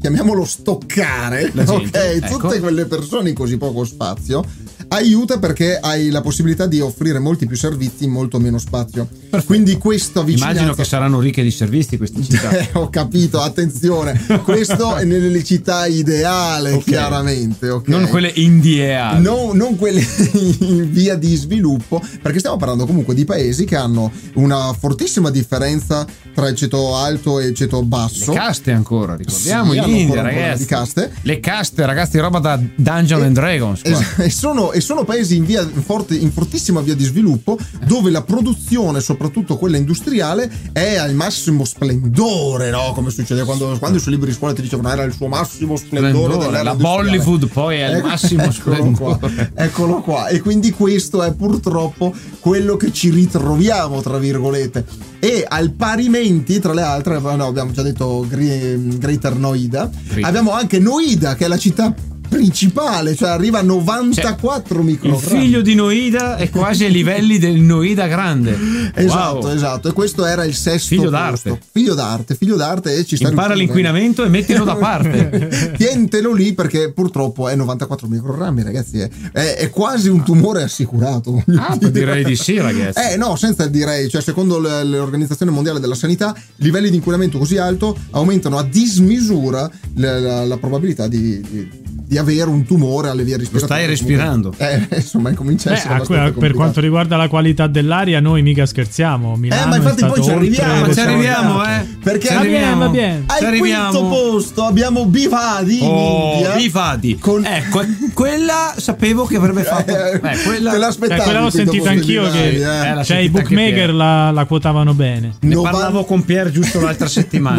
chiamiamolo 0.00 0.44
stoccare, 0.44 1.52
gente, 1.52 1.70
ok? 1.70 1.94
Ecco. 1.94 2.38
Tutte 2.38 2.60
quelle 2.60 2.86
persone 2.86 3.30
in 3.30 3.34
così 3.34 3.58
poco 3.58 3.84
spazio 3.84 4.44
aiuta 4.88 5.38
perché 5.38 5.78
hai 5.78 6.10
la 6.10 6.20
possibilità 6.20 6.66
di 6.66 6.80
offrire 6.80 7.18
molti 7.18 7.46
più 7.46 7.56
servizi 7.56 8.04
in 8.04 8.10
molto 8.10 8.38
meno 8.38 8.58
spazio. 8.58 9.06
Perfetto. 9.06 9.44
Quindi 9.44 9.78
questo 9.78 10.22
vicinanza... 10.22 10.52
Immagino 10.52 10.74
che 10.74 10.84
saranno 10.84 11.20
ricche 11.20 11.42
di 11.42 11.50
servizi 11.50 11.96
queste 11.96 12.22
città. 12.22 12.50
Eh, 12.50 12.70
ho 12.78 12.88
capito, 12.88 13.40
attenzione. 13.40 14.20
questo 14.42 14.96
è 14.96 15.04
nelle 15.04 15.42
città 15.42 15.86
ideali, 15.86 16.72
okay. 16.72 16.82
chiaramente. 16.82 17.68
Okay? 17.68 17.92
Non 17.92 18.08
quelle 18.08 18.30
indieali. 18.34 19.22
No, 19.22 19.50
non 19.52 19.76
quelle 19.76 20.04
in 20.60 20.90
via 20.90 21.16
di 21.16 21.34
sviluppo, 21.34 22.02
perché 22.22 22.38
stiamo 22.38 22.56
parlando 22.56 22.86
comunque 22.86 23.14
di 23.14 23.24
paesi 23.24 23.64
che 23.64 23.76
hanno 23.76 24.10
una 24.34 24.72
fortissima 24.78 25.30
differenza 25.30 26.06
tra 26.34 26.48
il 26.48 26.56
ceto 26.56 26.96
alto 26.96 27.40
e 27.40 27.46
il 27.46 27.54
ceto 27.54 27.82
basso. 27.82 28.32
Le 28.32 28.38
caste 28.38 28.72
ancora, 28.72 29.16
ricordiamo 29.16 29.72
sì, 29.72 29.78
in 29.78 29.96
India, 29.96 30.22
ragazzi. 30.22 30.66
Caste. 30.66 31.12
Le 31.22 31.40
caste, 31.40 31.86
ragazzi, 31.86 32.18
roba 32.18 32.38
da 32.38 32.60
Dungeon 32.74 33.22
e, 33.22 33.24
and 33.26 33.34
Dragons. 33.34 33.82
E, 34.18 34.30
sono, 34.30 34.72
e 34.72 34.80
sono 34.84 35.04
paesi 35.04 35.36
in, 35.36 35.44
via, 35.44 35.62
in, 35.62 35.82
forte, 35.82 36.14
in 36.14 36.30
fortissima 36.30 36.80
via 36.80 36.94
di 36.94 37.04
sviluppo 37.04 37.58
dove 37.86 38.10
la 38.10 38.22
produzione, 38.22 39.00
soprattutto 39.00 39.56
quella 39.56 39.78
industriale, 39.78 40.50
è 40.72 40.96
al 40.96 41.14
massimo 41.14 41.64
splendore, 41.64 42.70
no? 42.70 42.92
Come 42.94 43.10
succede 43.10 43.44
quando, 43.44 43.76
quando 43.78 43.98
sui 43.98 44.12
libri 44.12 44.28
di 44.28 44.34
scuola 44.36 44.52
ti 44.52 44.62
dicevano 44.62 44.90
era 44.90 45.02
il 45.02 45.12
suo 45.12 45.26
massimo 45.26 45.76
splendore. 45.76 46.34
splendore 46.34 46.62
la 46.62 46.74
Bollywood 46.74 47.48
poi 47.48 47.78
è 47.78 47.88
il 47.88 47.96
ecco, 47.96 48.06
massimo 48.06 48.42
eccolo 48.42 48.52
splendore. 48.52 49.18
Qua, 49.18 49.50
eccolo 49.54 50.00
qua. 50.02 50.28
E 50.28 50.40
quindi 50.40 50.70
questo 50.70 51.22
è 51.22 51.32
purtroppo 51.32 52.14
quello 52.40 52.76
che 52.76 52.92
ci 52.92 53.10
ritroviamo, 53.10 54.02
tra 54.02 54.18
virgolette. 54.18 54.84
E 55.18 55.44
al 55.48 55.70
parimenti, 55.70 56.60
tra 56.60 56.74
le 56.74 56.82
altre, 56.82 57.18
no, 57.18 57.46
abbiamo 57.46 57.72
già 57.72 57.80
detto 57.80 58.26
Greater 58.28 59.34
Noida, 59.34 59.90
Great. 60.08 60.26
abbiamo 60.26 60.52
anche 60.52 60.78
Noida, 60.78 61.34
che 61.34 61.46
è 61.46 61.48
la 61.48 61.56
città 61.56 61.94
principale, 62.34 63.14
cioè 63.14 63.28
arriva 63.30 63.60
a 63.60 63.62
94 63.62 64.74
cioè, 64.74 64.84
microgrammi. 64.84 65.22
Il 65.22 65.40
figlio 65.40 65.62
di 65.62 65.74
Noida 65.74 66.36
è 66.36 66.50
quasi 66.50 66.84
ai 66.84 66.90
livelli 66.90 67.38
del 67.38 67.60
Noida 67.60 68.06
grande. 68.06 68.92
Esatto, 68.94 69.38
wow. 69.38 69.54
esatto. 69.54 69.88
E 69.88 69.92
questo 69.92 70.24
era 70.24 70.44
il 70.44 70.54
sesto 70.54 70.88
figlio 70.88 71.10
posto. 71.10 71.16
d'arte. 71.16 71.60
Figlio 71.72 71.94
d'arte, 71.94 72.34
figlio 72.34 72.56
d'arte 72.56 72.96
e 72.96 73.04
ci 73.04 73.16
sta 73.16 73.28
Impara 73.28 73.54
l'inquinamento 73.54 74.24
e 74.24 74.28
mettilo 74.28 74.64
da 74.64 74.74
parte. 74.76 75.74
Tientelo 75.78 76.32
lì 76.32 76.52
perché 76.54 76.92
purtroppo 76.92 77.48
è 77.48 77.54
94 77.54 78.08
microgrammi, 78.08 78.62
ragazzi. 78.62 78.98
È, 78.98 79.08
è, 79.32 79.54
è 79.56 79.70
quasi 79.70 80.08
un 80.08 80.22
tumore 80.24 80.62
assicurato. 80.62 81.42
Ah, 81.56 81.78
direi 81.78 82.24
di 82.24 82.36
sì, 82.36 82.58
ragazzi. 82.58 83.00
Eh 83.12 83.16
no, 83.16 83.36
senza 83.36 83.66
direi, 83.68 84.08
cioè 84.08 84.20
secondo 84.20 84.58
l'Organizzazione 84.58 85.52
Mondiale 85.52 85.80
della 85.80 85.94
Sanità, 85.94 86.34
livelli 86.56 86.90
di 86.90 86.96
inquinamento 86.96 87.38
così 87.38 87.58
alto 87.58 87.96
aumentano 88.10 88.58
a 88.58 88.64
dismisura 88.64 89.70
la, 89.94 90.18
la, 90.18 90.44
la 90.44 90.56
probabilità 90.56 91.06
di, 91.06 91.40
di 91.40 91.82
di 92.06 92.18
avere 92.18 92.48
un 92.50 92.64
tumore 92.64 93.08
alle 93.08 93.24
vie 93.24 93.36
respiratorie. 93.36 93.86
Lo 93.88 93.94
stai 93.96 94.06
respirando. 94.06 94.54
Eh, 94.56 94.86
insomma, 94.96 95.30
incomincia 95.30 95.70
a 95.70 95.74
essere 95.74 96.26
eh, 96.26 96.32
Per 96.32 96.52
quanto 96.52 96.80
riguarda 96.80 97.16
la 97.16 97.28
qualità 97.28 97.66
dell'aria, 97.66 98.20
noi 98.20 98.42
mica 98.42 98.66
scherziamo. 98.66 99.36
Milano 99.36 99.62
eh, 99.62 99.66
ma 99.66 99.76
infatti 99.76 100.04
poi 100.04 100.22
ci 100.22 100.30
arriviamo. 100.30 100.86
Ma 100.86 100.92
ci 100.92 101.00
arriviamo, 101.00 101.64
eh. 101.64 101.86
Perché 102.02 102.26
ci 102.28 102.32
arriviamo, 102.32 102.78
va 102.78 102.88
bene. 102.88 103.24
Al 103.26 103.44
arriviamo. 103.44 103.90
quinto 103.90 104.08
posto 104.08 104.64
abbiamo 104.64 105.06
Bivadi 105.06 105.78
oh, 105.82 105.86
in 105.86 106.34
India. 106.34 106.54
Bivadi. 106.54 107.18
Con... 107.18 107.44
Ecco, 107.44 107.82
quella 108.12 108.74
sapevo 108.76 109.24
che 109.24 109.36
avrebbe 109.36 109.62
fatto. 109.62 109.96
Eh, 109.96 110.20
quella... 110.44 110.72
Te. 110.72 111.14
Eh, 111.14 111.16
quella 111.22 111.40
l'ho 111.40 111.50
sentita 111.50 111.90
anch'io. 111.90 112.30
Che... 112.30 112.98
Eh, 112.98 113.04
cioè, 113.04 113.18
i 113.18 113.30
bookmaker 113.30 113.92
la, 113.92 114.30
la, 114.30 114.44
quotavano 114.44 114.94
bene. 114.94 115.36
Ne 115.40 115.54
parlavo 115.60 116.04
con 116.04 116.22
Pier 116.24 116.50
giusto 116.50 116.80
l'altra 116.80 117.08
settimana. 117.08 117.56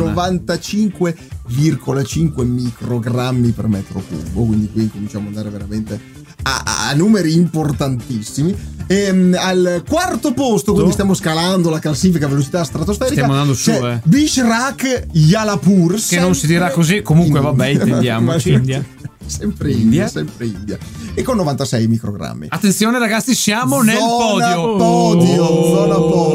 95,5 1.50 2.44
microgrammi 2.46 3.52
per 3.52 3.68
metro 3.68 4.02
cubo. 4.02 4.46
Quindi 4.46 4.70
qui 4.72 4.90
cominciamo 4.90 5.30
ad 5.30 5.36
andare 5.36 5.50
veramente 5.50 6.00
a, 6.44 6.90
a 6.90 6.94
numeri 6.94 7.34
importantissimi. 7.34 8.74
E, 8.88 8.96
ehm, 8.96 9.36
al 9.40 9.84
quarto 9.88 10.34
posto, 10.34 10.74
quindi 10.74 10.92
stiamo 10.92 11.14
scalando 11.14 11.70
la 11.70 11.80
classifica 11.80 12.28
velocità 12.28 12.64
stratosferica. 12.64 13.24
Stiamo 13.24 13.34
andando 13.34 13.56
su, 13.56 13.72
eh. 13.72 14.02
Bishrak 14.04 15.08
Yalapur. 15.12 16.00
Che 16.00 16.20
non 16.20 16.36
si 16.36 16.46
dirà 16.48 16.70
così, 16.70 17.02
comunque 17.02 17.40
vabbè, 17.40 17.68
intendiamoci. 17.68 18.52
India. 18.54 18.84
Sempre 19.25 19.72
India. 19.72 19.84
India, 19.84 20.08
sempre 20.08 20.46
India. 20.46 20.78
E 21.16 21.24
con 21.24 21.36
96 21.38 21.88
microgrammi. 21.88 22.48
Attenzione 22.50 23.00
ragazzi, 23.00 23.34
siamo 23.34 23.78
zona 23.78 23.94
nel 23.94 23.98
podio. 23.98 24.75
podio 24.75 25.44
oh, 25.44 25.75
zona 25.75 25.96
podio. 25.96 26.35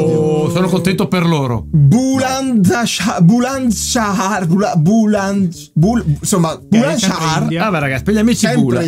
Contento 0.81 1.07
per 1.07 1.27
loro. 1.27 1.63
Bulandshahar, 1.69 3.21
Bulandshahar, 3.21 4.47
Buland, 4.77 5.53
Bul, 5.73 6.03
insomma, 6.19 6.57
Bulandshahar. 6.57 7.53
Vabbè 7.53 7.79
ragazzi, 7.79 8.03
per 8.03 8.15
gli 8.15 8.17
amici. 8.17 8.47
Bula 8.55 8.81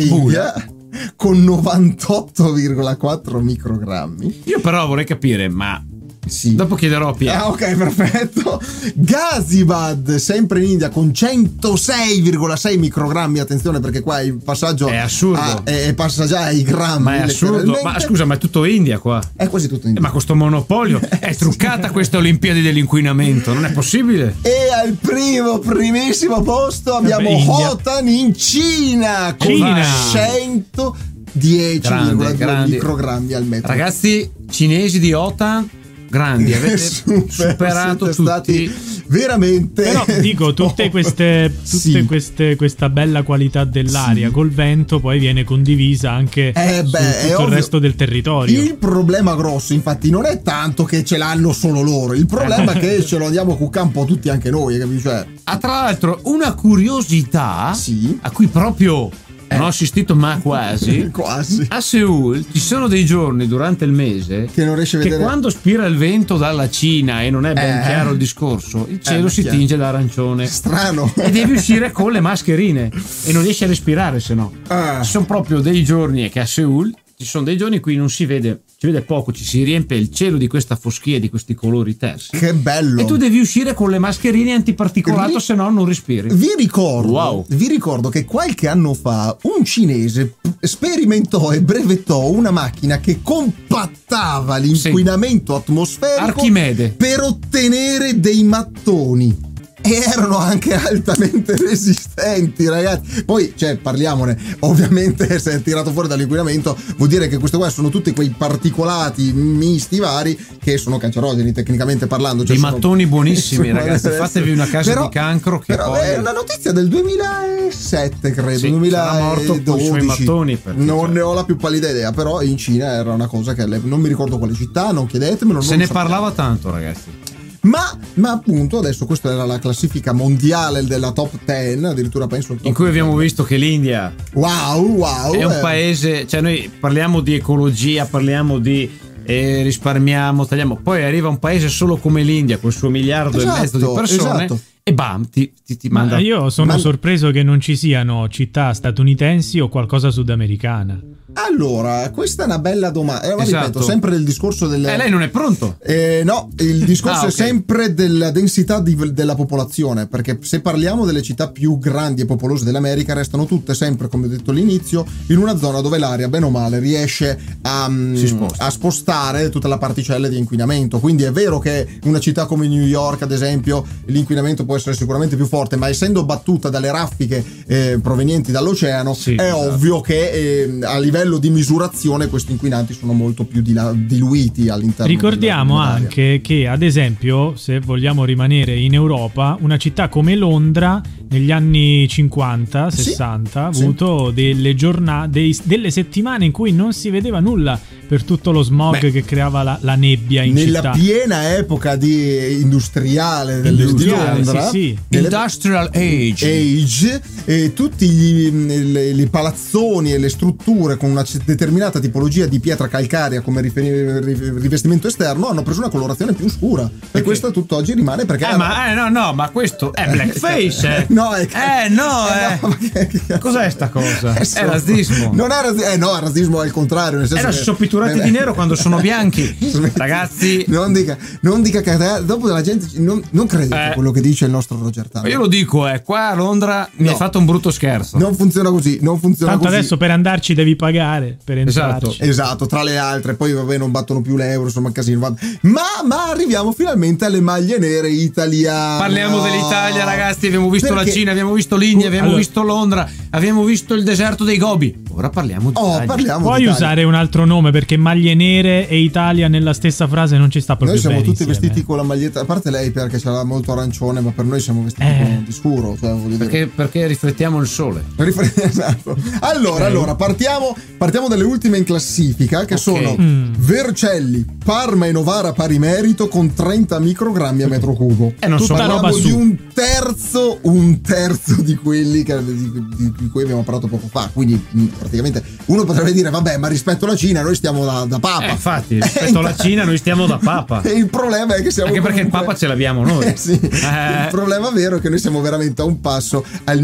con 1.14 1.44
98,4 1.44 3.40
microgrammi. 3.40 4.42
Io 4.44 4.58
però 4.58 4.88
vorrei 4.88 5.04
capire, 5.04 5.48
ma 5.48 5.80
sì. 6.26 6.54
Dopo 6.54 6.74
chiederò 6.74 7.08
a 7.08 7.14
Piero. 7.14 7.38
Ah, 7.38 7.48
ok, 7.48 7.76
perfetto. 7.76 8.60
Gazibad, 8.94 10.16
sempre 10.16 10.62
in 10.62 10.70
India, 10.70 10.88
con 10.88 11.08
106,6 11.08 12.78
microgrammi. 12.78 13.38
Attenzione, 13.38 13.80
perché 13.80 14.00
qua 14.00 14.20
il 14.20 14.38
passaggio 14.42 14.88
è 14.88 14.96
assurdo. 14.96 15.40
A, 15.40 15.62
è, 15.64 15.92
passa 15.94 16.26
già 16.26 16.44
ai 16.44 16.62
grammi. 16.62 17.02
Ma 17.02 17.16
è 17.16 17.22
assurdo. 17.22 17.78
Ma 17.82 17.98
scusa, 18.00 18.24
ma 18.24 18.34
è 18.34 18.38
tutto 18.38 18.64
India 18.64 18.98
qua? 18.98 19.22
È 19.36 19.48
quasi 19.48 19.68
tutto 19.68 19.86
India. 19.86 20.00
Eh, 20.00 20.04
ma 20.04 20.10
questo 20.10 20.34
monopolio 20.34 21.00
è 21.20 21.34
truccata 21.34 21.90
questa 21.90 22.18
Olimpiadi 22.18 22.62
dell'inquinamento. 22.62 23.52
Non 23.52 23.64
è 23.64 23.72
possibile. 23.72 24.36
E 24.42 24.70
al 24.72 24.92
primo, 24.92 25.58
primissimo 25.58 26.42
posto 26.42 26.94
abbiamo 26.94 27.30
Hotan 27.30 28.08
in 28.08 28.34
Cina. 28.34 29.34
Con 29.38 29.48
Cina. 29.48 29.86
110,2 30.12 32.68
microgrammi 32.68 33.32
al 33.32 33.44
metro. 33.44 33.68
Ragazzi 33.68 34.30
cinesi 34.50 35.00
di 35.00 35.12
Hotan 35.12 35.68
grandi, 36.14 36.52
avete 36.54 36.78
Super, 36.78 37.24
superato 37.28 38.06
tutti. 38.06 38.22
Stati 38.22 38.74
veramente. 39.08 39.82
Però 39.82 40.04
dico, 40.20 40.54
tutte 40.54 40.90
queste, 40.90 41.52
tutte 41.52 41.78
sì. 41.78 42.04
queste 42.04 42.56
questa 42.56 42.88
bella 42.88 43.22
qualità 43.22 43.64
dell'aria 43.64 44.28
sì. 44.28 44.32
col 44.32 44.50
vento 44.50 45.00
poi 45.00 45.18
viene 45.18 45.44
condivisa 45.44 46.12
anche 46.12 46.52
eh 46.54 46.82
beh, 46.82 46.98
su 47.20 47.28
tutto 47.28 47.42
il 47.42 47.52
resto 47.52 47.78
del 47.78 47.96
territorio. 47.96 48.62
Il 48.62 48.76
problema 48.76 49.34
grosso, 49.34 49.72
infatti, 49.72 50.10
non 50.10 50.24
è 50.24 50.40
tanto 50.42 50.84
che 50.84 51.04
ce 51.04 51.16
l'hanno 51.16 51.52
solo 51.52 51.82
loro, 51.82 52.14
il 52.14 52.26
problema 52.26 52.72
è 52.72 52.78
che 52.78 53.02
ce 53.04 53.18
lo 53.18 53.26
andiamo 53.26 53.54
a 53.54 53.56
cuccare 53.56 53.86
un 53.86 53.92
po' 53.92 54.04
tutti 54.04 54.28
anche 54.28 54.50
noi, 54.50 54.78
capisci? 54.78 55.02
Cioè... 55.02 55.26
Ah, 55.44 55.58
tra 55.58 55.82
l'altro, 55.82 56.20
una 56.24 56.54
curiosità 56.54 57.72
sì. 57.74 58.18
a 58.22 58.30
cui 58.30 58.46
proprio 58.46 59.10
non 59.56 59.62
ho 59.62 59.66
assistito 59.68 60.14
ma 60.14 60.38
quasi. 60.40 61.10
quasi. 61.12 61.66
A 61.70 61.80
Seoul 61.80 62.44
ci 62.52 62.60
sono 62.60 62.88
dei 62.88 63.04
giorni 63.04 63.46
durante 63.46 63.84
il 63.84 63.92
mese 63.92 64.48
che 64.52 64.64
non 64.64 64.74
riesce 64.74 64.96
a 64.96 64.98
vedere. 65.00 65.18
Che 65.18 65.22
quando 65.22 65.50
spira 65.50 65.86
il 65.86 65.96
vento 65.96 66.36
dalla 66.36 66.68
Cina 66.68 67.22
e 67.22 67.30
non 67.30 67.46
è 67.46 67.52
ben 67.52 67.78
eh. 67.78 67.82
chiaro 67.82 68.12
il 68.12 68.18
discorso, 68.18 68.86
il 68.88 69.00
cielo 69.00 69.26
eh, 69.26 69.30
si 69.30 69.42
chiaro. 69.42 69.56
tinge 69.56 69.76
d'arancione. 69.76 70.46
Strano. 70.46 71.12
E 71.16 71.30
devi 71.30 71.52
uscire 71.52 71.92
con 71.92 72.12
le 72.12 72.20
mascherine 72.20 72.90
e 73.24 73.32
non 73.32 73.42
riesci 73.42 73.64
a 73.64 73.66
respirare 73.66 74.20
se 74.20 74.34
no. 74.34 74.52
Ah. 74.68 75.02
Ci 75.02 75.10
sono 75.10 75.24
proprio 75.24 75.60
dei 75.60 75.82
giorni 75.84 76.28
che 76.28 76.40
a 76.40 76.46
Seoul 76.46 76.92
ci 77.16 77.26
sono 77.26 77.44
dei 77.44 77.56
giorni 77.56 77.76
in 77.76 77.80
cui 77.80 77.96
non 77.96 78.10
si 78.10 78.26
vede 78.26 78.63
si 78.84 78.90
vede 78.90 79.02
poco, 79.02 79.32
ci 79.32 79.44
si 79.44 79.62
riempie 79.62 79.96
il 79.96 80.10
cielo 80.10 80.36
di 80.36 80.46
questa 80.46 80.76
foschia, 80.76 81.18
di 81.18 81.30
questi 81.30 81.54
colori 81.54 81.96
tersi. 81.96 82.36
Che 82.36 82.52
bello! 82.52 83.00
E 83.00 83.04
tu 83.06 83.16
devi 83.16 83.38
uscire 83.38 83.72
con 83.72 83.88
le 83.88 83.98
mascherine 83.98 84.52
antiparticolato, 84.52 85.38
se 85.38 85.54
no 85.54 85.70
non 85.70 85.86
respiri. 85.86 86.28
Vi 86.34 86.54
ricordo, 86.56 87.12
wow. 87.12 87.44
vi 87.48 87.68
ricordo 87.68 88.10
che 88.10 88.24
qualche 88.24 88.68
anno 88.68 88.92
fa 88.92 89.34
un 89.42 89.64
cinese 89.64 90.34
sperimentò 90.60 91.52
e 91.52 91.62
brevettò 91.62 92.28
una 92.28 92.50
macchina 92.50 92.98
che 92.98 93.20
compattava 93.22 94.58
l'inquinamento 94.58 95.54
sì. 95.54 95.60
atmosferico 95.60 96.40
Archimede. 96.40 96.90
per 96.90 97.20
ottenere 97.20 98.20
dei 98.20 98.42
mattoni 98.42 99.52
e 99.86 100.02
erano 100.02 100.38
anche 100.38 100.72
altamente 100.72 101.54
resistenti, 101.60 102.66
ragazzi. 102.66 103.22
Poi, 103.24 103.52
cioè, 103.54 103.76
parliamone. 103.76 104.56
Ovviamente, 104.60 105.38
se 105.38 105.52
è 105.52 105.62
tirato 105.62 105.92
fuori 105.92 106.08
dall'inquinamento, 106.08 106.74
vuol 106.96 107.10
dire 107.10 107.28
che 107.28 107.36
queste 107.36 107.58
qua 107.58 107.68
sono 107.68 107.90
tutti 107.90 108.14
quei 108.14 108.30
particolati 108.30 109.30
misti 109.34 109.98
vari 109.98 110.38
che 110.58 110.78
sono 110.78 110.96
cancerogeni, 110.96 111.52
tecnicamente 111.52 112.06
parlando. 112.06 112.46
Cioè 112.46 112.56
I 112.56 112.60
mattoni 112.60 113.06
buonissimi, 113.06 113.72
ragazzi. 113.72 114.08
Fatevi 114.08 114.52
una 114.52 114.66
casa 114.66 114.90
però, 114.90 115.04
di 115.04 115.10
cancro. 115.10 115.58
Che 115.58 115.66
però 115.66 115.90
poi... 115.92 116.00
è 116.00 116.16
una 116.16 116.32
notizia 116.32 116.72
del 116.72 116.88
2007, 116.88 118.30
credo. 118.30 118.58
Sì, 118.58 118.70
2012. 118.70 120.04
mattoni. 120.04 120.58
Non 120.76 120.86
cioè. 120.86 121.08
ne 121.08 121.20
ho 121.20 121.34
la 121.34 121.44
più 121.44 121.56
pallida 121.56 121.90
idea, 121.90 122.10
però 122.10 122.40
in 122.40 122.56
Cina 122.56 122.86
era 122.86 123.12
una 123.12 123.26
cosa 123.26 123.52
che 123.52 123.66
non 123.66 124.00
mi 124.00 124.08
ricordo 124.08 124.38
quale 124.38 124.54
città, 124.54 124.92
non 124.92 125.04
chiedetemelo. 125.04 125.60
Se 125.60 125.76
ne 125.76 125.86
parlava 125.86 126.30
tanto, 126.30 126.70
ragazzi. 126.70 127.33
Ma, 127.64 127.98
ma, 128.14 128.32
appunto 128.32 128.78
adesso 128.78 129.06
questa 129.06 129.32
era 129.32 129.44
la 129.44 129.58
classifica 129.58 130.12
mondiale 130.12 130.84
della 130.84 131.12
top 131.12 131.38
10, 131.44 131.84
addirittura 131.84 132.26
penso... 132.26 132.56
In 132.62 132.74
cui 132.74 132.88
abbiamo 132.88 133.10
10. 133.10 133.22
visto 133.22 133.44
che 133.44 133.56
l'India... 133.56 134.12
Wow, 134.34 134.96
wow! 134.96 135.32
È 135.34 135.44
un 135.44 135.52
eh. 135.52 135.60
paese, 135.60 136.26
cioè 136.26 136.40
noi 136.40 136.70
parliamo 136.78 137.20
di 137.20 137.34
ecologia, 137.34 138.04
parliamo 138.06 138.58
di 138.58 139.02
e 139.26 139.62
risparmiamo, 139.62 140.46
tagliamo. 140.46 140.80
Poi 140.82 141.02
arriva 141.02 141.28
un 141.28 141.38
paese 141.38 141.68
solo 141.68 141.96
come 141.96 142.22
l'India, 142.22 142.58
con 142.58 142.70
il 142.70 142.76
suo 142.76 142.90
miliardo 142.90 143.38
esatto, 143.38 143.56
e 143.56 143.60
mezzo 143.60 143.78
di 143.78 143.92
persone. 143.94 144.44
Esatto. 144.44 144.60
E 144.82 144.92
bam, 144.92 145.28
ti, 145.30 145.50
ti, 145.64 145.78
ti 145.78 145.88
manda. 145.88 146.16
Ma 146.16 146.20
io 146.20 146.50
sono 146.50 146.72
Ma... 146.72 146.78
sorpreso 146.78 147.30
che 147.30 147.42
non 147.42 147.58
ci 147.58 147.74
siano 147.74 148.28
città 148.28 148.74
statunitensi 148.74 149.58
o 149.58 149.68
qualcosa 149.68 150.10
sudamericana. 150.10 151.00
Allora, 151.34 152.10
questa 152.10 152.42
è 152.42 152.46
una 152.46 152.58
bella 152.58 152.90
domanda. 152.90 153.22
Eh, 153.22 153.42
esatto. 153.42 153.66
ripeto, 153.66 153.82
sempre 153.82 154.10
del 154.10 154.24
discorso 154.24 154.66
del. 154.66 154.84
Eh, 154.86 154.96
lei 154.96 155.10
non 155.10 155.22
è 155.22 155.28
pronto? 155.28 155.76
Eh, 155.82 156.22
no, 156.24 156.50
il 156.58 156.84
discorso 156.84 157.24
ah, 157.24 157.28
okay. 157.28 157.30
è 157.30 157.32
sempre 157.32 157.94
della 157.94 158.30
densità 158.30 158.80
di, 158.80 158.96
della 159.12 159.34
popolazione. 159.34 160.06
Perché 160.06 160.38
se 160.42 160.60
parliamo 160.60 161.04
delle 161.04 161.22
città 161.22 161.48
più 161.48 161.78
grandi 161.78 162.22
e 162.22 162.24
popolose 162.24 162.64
dell'America, 162.64 163.14
restano 163.14 163.46
tutte 163.46 163.74
sempre, 163.74 164.08
come 164.08 164.26
ho 164.26 164.28
detto 164.28 164.52
all'inizio, 164.52 165.04
in 165.28 165.38
una 165.38 165.56
zona 165.56 165.80
dove 165.80 165.98
l'aria, 165.98 166.28
bene 166.28 166.46
o 166.46 166.50
male, 166.50 166.78
riesce 166.78 167.38
a, 167.62 167.88
mm, 167.88 168.14
a 168.58 168.70
spostare 168.70 169.48
tutta 169.48 169.68
la 169.68 169.78
particella 169.78 170.28
di 170.28 170.38
inquinamento. 170.38 171.00
Quindi 171.00 171.24
è 171.24 171.32
vero 171.32 171.58
che 171.58 171.98
una 172.04 172.20
città 172.20 172.46
come 172.46 172.68
New 172.68 172.84
York, 172.84 173.22
ad 173.22 173.32
esempio, 173.32 173.84
l'inquinamento 174.06 174.64
può 174.64 174.76
essere 174.76 174.94
sicuramente 174.94 175.36
più 175.36 175.46
forte, 175.46 175.76
ma 175.76 175.88
essendo 175.88 176.24
battuta 176.24 176.68
dalle 176.68 176.90
raffiche 176.90 177.44
eh, 177.66 177.98
provenienti 178.00 178.52
dall'oceano, 178.52 179.14
sì, 179.14 179.34
è 179.34 179.42
esatto. 179.42 179.72
ovvio 179.72 180.00
che 180.00 180.30
eh, 180.30 180.78
a 180.82 180.98
livello 180.98 181.23
livello 181.24 181.38
di 181.38 181.50
misurazione 181.50 182.28
questi 182.28 182.52
inquinanti 182.52 182.92
sono 182.92 183.12
molto 183.12 183.44
più 183.44 183.62
diluiti 183.62 184.68
all'interno 184.68 185.10
Ricordiamo 185.10 185.78
anche 185.78 186.40
che, 186.42 186.68
ad 186.68 186.82
esempio, 186.82 187.56
se 187.56 187.80
vogliamo 187.80 188.24
rimanere 188.24 188.76
in 188.76 188.94
Europa, 188.94 189.56
una 189.60 189.76
città 189.76 190.08
come 190.08 190.36
Londra 190.36 191.00
negli 191.30 191.50
anni 191.50 192.06
50, 192.06 192.90
60 192.90 193.48
sì, 193.50 193.58
ha 193.58 193.66
avuto 193.66 194.28
sì. 194.28 194.34
delle 194.34 194.74
giornate, 194.74 195.50
delle 195.64 195.90
settimane 195.90 196.44
in 196.44 196.52
cui 196.52 196.72
non 196.72 196.92
si 196.92 197.10
vedeva 197.10 197.40
nulla 197.40 197.78
per 198.06 198.24
tutto 198.24 198.50
lo 198.50 198.62
smog 198.62 198.98
Beh, 199.00 199.10
che 199.10 199.24
creava 199.24 199.62
la, 199.62 199.78
la, 199.80 199.94
nebbia 199.94 200.42
in 200.42 200.54
nella 200.54 200.78
città. 200.78 200.90
Nella 200.92 201.04
piena 201.04 201.54
epoca 201.56 201.96
di 201.96 202.60
industriale, 202.60 203.66
industriale 203.66 204.40
di 204.40 204.44
Londra, 204.44 204.68
sì, 204.68 204.98
sì. 205.08 205.18
Industrial 205.18 205.90
Age, 205.92 206.46
age 206.46 207.22
e 207.44 207.72
tutti 207.72 208.08
gli, 208.08 208.92
le, 208.92 209.12
le 209.12 209.26
palazzoni 209.28 210.12
e 210.12 210.18
le 210.18 210.28
strutture 210.28 210.96
con 210.96 211.10
una 211.10 211.24
determinata 211.44 212.00
tipologia 212.00 212.46
di 212.46 212.60
pietra 212.60 212.88
calcarea 212.88 213.40
come 213.40 213.60
rivestimento 213.60 215.08
esterno 215.08 215.48
hanno 215.48 215.62
preso 215.62 215.80
una 215.80 215.90
colorazione 215.90 216.32
più 216.32 216.48
scura 216.48 216.82
perché? 216.88 217.18
e 217.18 217.22
questo 217.22 217.50
tutt'oggi 217.50 217.94
rimane 217.94 218.24
perché 218.24 218.48
eh, 218.48 218.56
ma 218.56 218.90
eh, 218.90 218.94
no 218.94 219.08
no 219.08 219.32
ma 219.32 219.50
questo 219.50 219.92
è 219.92 220.08
blackface 220.08 220.96
eh. 220.96 221.06
no 221.08 221.32
è 221.32 221.42
eh 221.42 221.88
no, 221.88 222.26
eh, 222.28 222.58
no 222.60 222.76
che, 222.92 223.06
che, 223.06 223.38
cos'è 223.38 223.68
sta 223.70 223.88
cosa 223.88 224.34
è, 224.34 224.40
è 224.40 224.64
razzismo 224.64 225.32
non 225.34 225.50
è 225.50 225.60
razzismo 225.60 225.90
eh 225.90 225.96
no 225.96 226.18
razzismo 226.18 226.62
è 226.62 226.66
il 226.66 226.72
contrario 226.72 227.18
nel 227.18 227.28
senso 227.28 227.42
è 227.42 227.50
la 227.50 227.56
che 227.56 227.62
tinturati 227.94 228.20
di 228.20 228.30
nero 228.30 228.54
quando 228.54 228.74
sono 228.74 228.98
bianchi. 228.98 229.56
Ragazzi, 229.94 230.64
non 230.68 230.92
dica, 230.92 231.16
non 231.40 231.62
dica 231.62 231.80
che 231.80 231.96
dopo 232.24 232.48
la 232.48 232.62
gente 232.62 232.86
non, 232.94 233.22
non 233.30 233.46
credete 233.46 233.90
eh. 233.90 233.94
quello 233.94 234.10
che 234.10 234.20
dice 234.20 234.46
il 234.46 234.50
nostro 234.50 234.78
Roger 234.80 235.08
Tanner. 235.08 235.30
Io 235.30 235.38
lo 235.38 235.46
dico, 235.46 235.88
eh, 235.88 236.02
qua 236.02 236.30
a 236.30 236.34
Londra 236.34 236.80
no. 236.80 237.02
mi 237.04 237.08
hai 237.08 237.14
fatto 237.14 237.38
un 237.38 237.44
brutto 237.44 237.70
scherzo. 237.70 238.18
Non 238.18 238.34
funziona 238.34 238.70
così, 238.70 238.98
non 239.00 239.18
funziona 239.18 239.52
Tanto 239.52 239.66
così. 239.66 239.78
adesso 239.78 239.96
per 239.96 240.10
andarci 240.10 240.54
devi 240.54 240.76
pagare 240.76 241.38
per 241.42 241.58
entrarci. 241.58 242.06
Esatto, 242.06 242.24
esatto 242.24 242.66
tra 242.66 242.82
le 242.82 242.98
altre, 242.98 243.34
poi 243.34 243.52
vabbè 243.52 243.78
non 243.78 243.90
battono 243.90 244.20
più 244.20 244.36
l'euro, 244.36 244.64
insomma 244.64 244.90
casino. 244.92 245.36
Ma, 245.62 245.82
ma 246.04 246.30
arriviamo 246.30 246.72
finalmente 246.72 247.24
alle 247.24 247.40
maglie 247.40 247.78
nere 247.78 248.08
italiane. 248.08 248.98
Parliamo 248.98 249.40
dell'Italia, 249.40 250.04
ragazzi, 250.04 250.46
abbiamo 250.46 250.68
visto 250.70 250.92
Perché? 250.92 251.04
la 251.04 251.10
Cina, 251.10 251.30
abbiamo 251.30 251.52
visto 251.52 251.76
l'India, 251.76 252.06
abbiamo 252.06 252.26
allora. 252.26 252.40
visto 252.40 252.62
Londra, 252.62 253.08
abbiamo 253.30 253.64
visto 253.64 253.94
il 253.94 254.02
deserto 254.02 254.44
dei 254.44 254.58
Gobi. 254.58 255.02
Ora 255.16 255.30
parliamo 255.30 255.70
di 255.70 255.76
oh, 255.78 256.02
parliamo 256.04 256.44
Puoi 256.44 256.66
usare 256.66 257.04
un 257.04 257.14
altro 257.14 257.44
nome 257.44 257.70
perché 257.84 257.98
maglie 257.98 258.34
nere 258.34 258.88
e 258.88 258.98
Italia 258.98 259.46
nella 259.46 259.74
stessa 259.74 260.08
frase 260.08 260.38
non 260.38 260.50
ci 260.50 260.60
sta 260.60 260.74
proprio 260.74 260.92
Noi 260.92 261.00
siamo 261.00 261.18
tutti 261.18 261.42
insieme. 261.42 261.52
vestiti 261.52 261.84
con 261.84 261.98
la 261.98 262.02
maglietta, 262.02 262.40
a 262.40 262.44
parte 262.46 262.70
lei 262.70 262.90
perché 262.90 263.18
ce 263.18 263.28
l'ha 263.28 263.44
molto 263.44 263.72
arancione, 263.72 264.20
ma 264.20 264.30
per 264.30 264.46
noi 264.46 264.58
siamo 264.60 264.82
vestiti 264.82 265.06
eh. 265.06 265.18
con 265.18 265.44
di 265.44 265.52
scuro. 265.52 265.96
Cioè, 266.00 266.14
perché, 266.38 266.66
perché, 266.66 267.06
riflettiamo 267.06 267.60
il 267.60 267.66
sole. 267.66 268.02
esatto. 268.16 269.14
Allora, 269.40 269.74
okay. 269.74 269.86
allora 269.86 270.14
partiamo, 270.14 270.74
partiamo, 270.96 271.28
dalle 271.28 271.44
ultime 271.44 271.76
in 271.76 271.84
classifica 271.84 272.64
che 272.64 272.74
okay. 272.74 272.78
sono 272.78 273.16
mm. 273.20 273.52
Vercelli, 273.58 274.44
Parma 274.64 275.06
e 275.06 275.12
Novara 275.12 275.52
pari 275.52 275.78
merito 275.78 276.28
con 276.28 276.54
30 276.54 276.98
microgrammi 276.98 277.62
a 277.62 277.68
metro 277.68 277.92
cubo. 277.92 278.28
E 278.38 278.46
eh, 278.46 278.48
non 278.48 278.60
so 278.60 278.74
roba 278.76 279.10
di 279.10 279.20
su. 279.20 279.38
un 279.38 279.56
terzo, 279.74 280.58
un 280.62 281.02
terzo 281.02 281.60
di 281.60 281.74
quelli 281.74 282.22
che, 282.22 282.42
di, 282.42 282.70
di, 282.96 283.12
di, 283.18 283.28
cui 283.28 283.42
abbiamo 283.42 283.62
parlato 283.62 283.88
poco 283.88 284.06
fa. 284.08 284.30
Quindi 284.32 284.58
mm, 284.74 284.86
praticamente 284.86 285.42
uno 285.66 285.84
potrebbe 285.84 286.12
dire, 286.12 286.30
vabbè, 286.30 286.56
ma 286.56 286.68
rispetto 286.68 287.04
alla 287.04 287.16
Cina 287.16 287.42
noi 287.42 287.54
stiamo 287.54 287.73
da, 287.82 288.04
da 288.06 288.18
papa. 288.18 288.48
Eh, 288.48 288.50
infatti, 288.50 289.00
rispetto 289.00 289.38
alla 289.38 289.54
Cina 289.56 289.84
noi 289.84 289.96
stiamo 289.96 290.26
da 290.26 290.38
papa. 290.38 290.82
E 290.82 290.90
il 290.90 291.08
problema 291.08 291.54
è 291.54 291.62
che 291.62 291.70
siamo... 291.70 291.88
Anche 291.88 292.00
comunque... 292.00 292.02
perché 292.02 292.20
il 292.20 292.28
papa 292.28 292.54
ce 292.54 292.66
l'abbiamo 292.66 293.04
noi. 293.04 293.22
Eh, 293.34 293.36
sì. 293.36 293.52
eh. 293.52 294.24
Il 294.24 294.28
problema 294.30 294.70
vero 294.70 294.96
è 294.96 295.00
che 295.00 295.08
noi 295.08 295.18
siamo 295.18 295.40
veramente 295.40 295.80
a 295.80 295.84
un 295.86 296.00
passo 296.00 296.44
al 296.64 296.82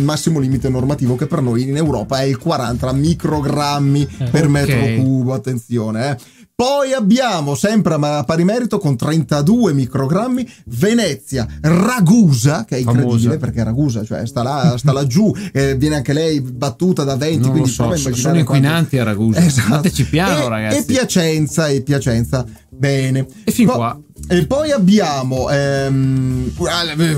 massimo 0.00 0.38
limite 0.38 0.70
normativo 0.70 1.14
che 1.14 1.26
per 1.26 1.42
noi 1.42 1.68
in 1.68 1.76
Europa 1.76 2.20
è 2.20 2.22
il 2.22 2.38
40 2.38 2.92
microgrammi 2.92 4.02
eh, 4.02 4.24
per 4.30 4.46
okay. 4.46 4.48
metro 4.48 5.02
cubo. 5.02 5.34
Attenzione, 5.34 6.10
eh. 6.10 6.16
Poi 6.56 6.92
abbiamo 6.92 7.56
sempre 7.56 7.94
a 7.94 8.22
pari 8.22 8.44
merito 8.44 8.78
con 8.78 8.96
32 8.96 9.72
microgrammi 9.72 10.48
Venezia, 10.66 11.48
Ragusa, 11.60 12.64
che 12.64 12.76
è 12.76 12.78
incredibile 12.78 13.18
Famosa. 13.18 13.38
perché 13.38 13.64
Ragusa, 13.64 14.04
cioè 14.04 14.24
sta, 14.24 14.44
là, 14.44 14.78
sta 14.78 14.92
laggiù, 14.92 15.34
eh, 15.52 15.74
viene 15.74 15.96
anche 15.96 16.12
lei 16.12 16.40
battuta 16.40 17.02
da 17.02 17.16
20, 17.16 17.40
non 17.40 17.50
quindi 17.50 17.68
so, 17.68 17.92
sono 18.14 18.38
inquinanti 18.38 18.96
quanto... 18.96 19.10
a 19.10 19.12
Ragusa. 19.12 19.40
Esatto. 19.44 19.74
Fateci 19.74 20.04
piano, 20.04 20.44
e, 20.44 20.48
ragazzi. 20.48 20.78
E 20.78 20.84
Piacenza, 20.84 21.66
e 21.66 21.82
Piacenza. 21.82 22.46
Bene. 22.70 23.26
E 23.42 23.50
fin 23.50 23.66
po- 23.66 23.74
qua. 23.74 24.00
E 24.26 24.46
poi 24.46 24.70
abbiamo 24.70 25.50
ehm, 25.50 26.52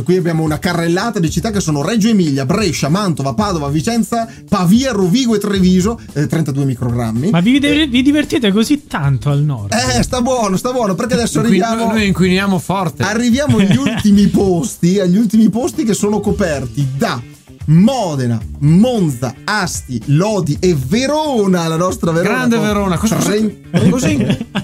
qui 0.02 0.16
abbiamo 0.16 0.42
una 0.42 0.58
carrellata 0.58 1.20
di 1.20 1.30
città 1.30 1.50
che 1.50 1.60
sono 1.60 1.82
Reggio 1.82 2.08
Emilia, 2.08 2.44
Brescia, 2.44 2.88
Mantova, 2.88 3.32
Padova, 3.34 3.68
Vicenza, 3.68 4.26
Pavia, 4.48 4.92
Rovigo 4.92 5.34
e 5.34 5.38
Treviso, 5.38 6.00
eh, 6.14 6.26
32 6.26 6.64
microgrammi. 6.64 7.30
Ma 7.30 7.40
vi, 7.40 7.58
eh, 7.58 7.86
vi, 7.86 8.02
divertite 8.02 8.50
così 8.50 8.86
tanto 8.86 9.30
al 9.30 9.42
nord? 9.42 9.72
Eh, 9.72 10.02
sta 10.02 10.20
buono, 10.20 10.56
sta 10.56 10.72
buono, 10.72 10.94
perché 10.94 11.14
adesso 11.14 11.40
arriviamo 11.40 11.92
Noi 11.92 12.06
inquiniamo 12.06 12.58
forte. 12.58 13.02
Arriviamo 13.04 13.58
agli 13.58 13.76
ultimi 13.78 14.26
posti, 14.26 14.98
agli 14.98 15.16
ultimi 15.16 15.48
posti 15.48 15.84
che 15.84 15.94
sono 15.94 16.20
coperti 16.20 16.86
da 16.96 17.20
Modena, 17.66 18.40
Monza, 18.60 19.34
Asti, 19.44 20.00
Lodi 20.06 20.56
e 20.60 20.74
Verona, 20.74 21.66
la 21.66 21.76
nostra 21.76 22.12
Verona. 22.12 22.34
Grande 22.34 22.58
Verona, 22.58 22.98
cosa, 22.98 23.16
così, 23.16 23.66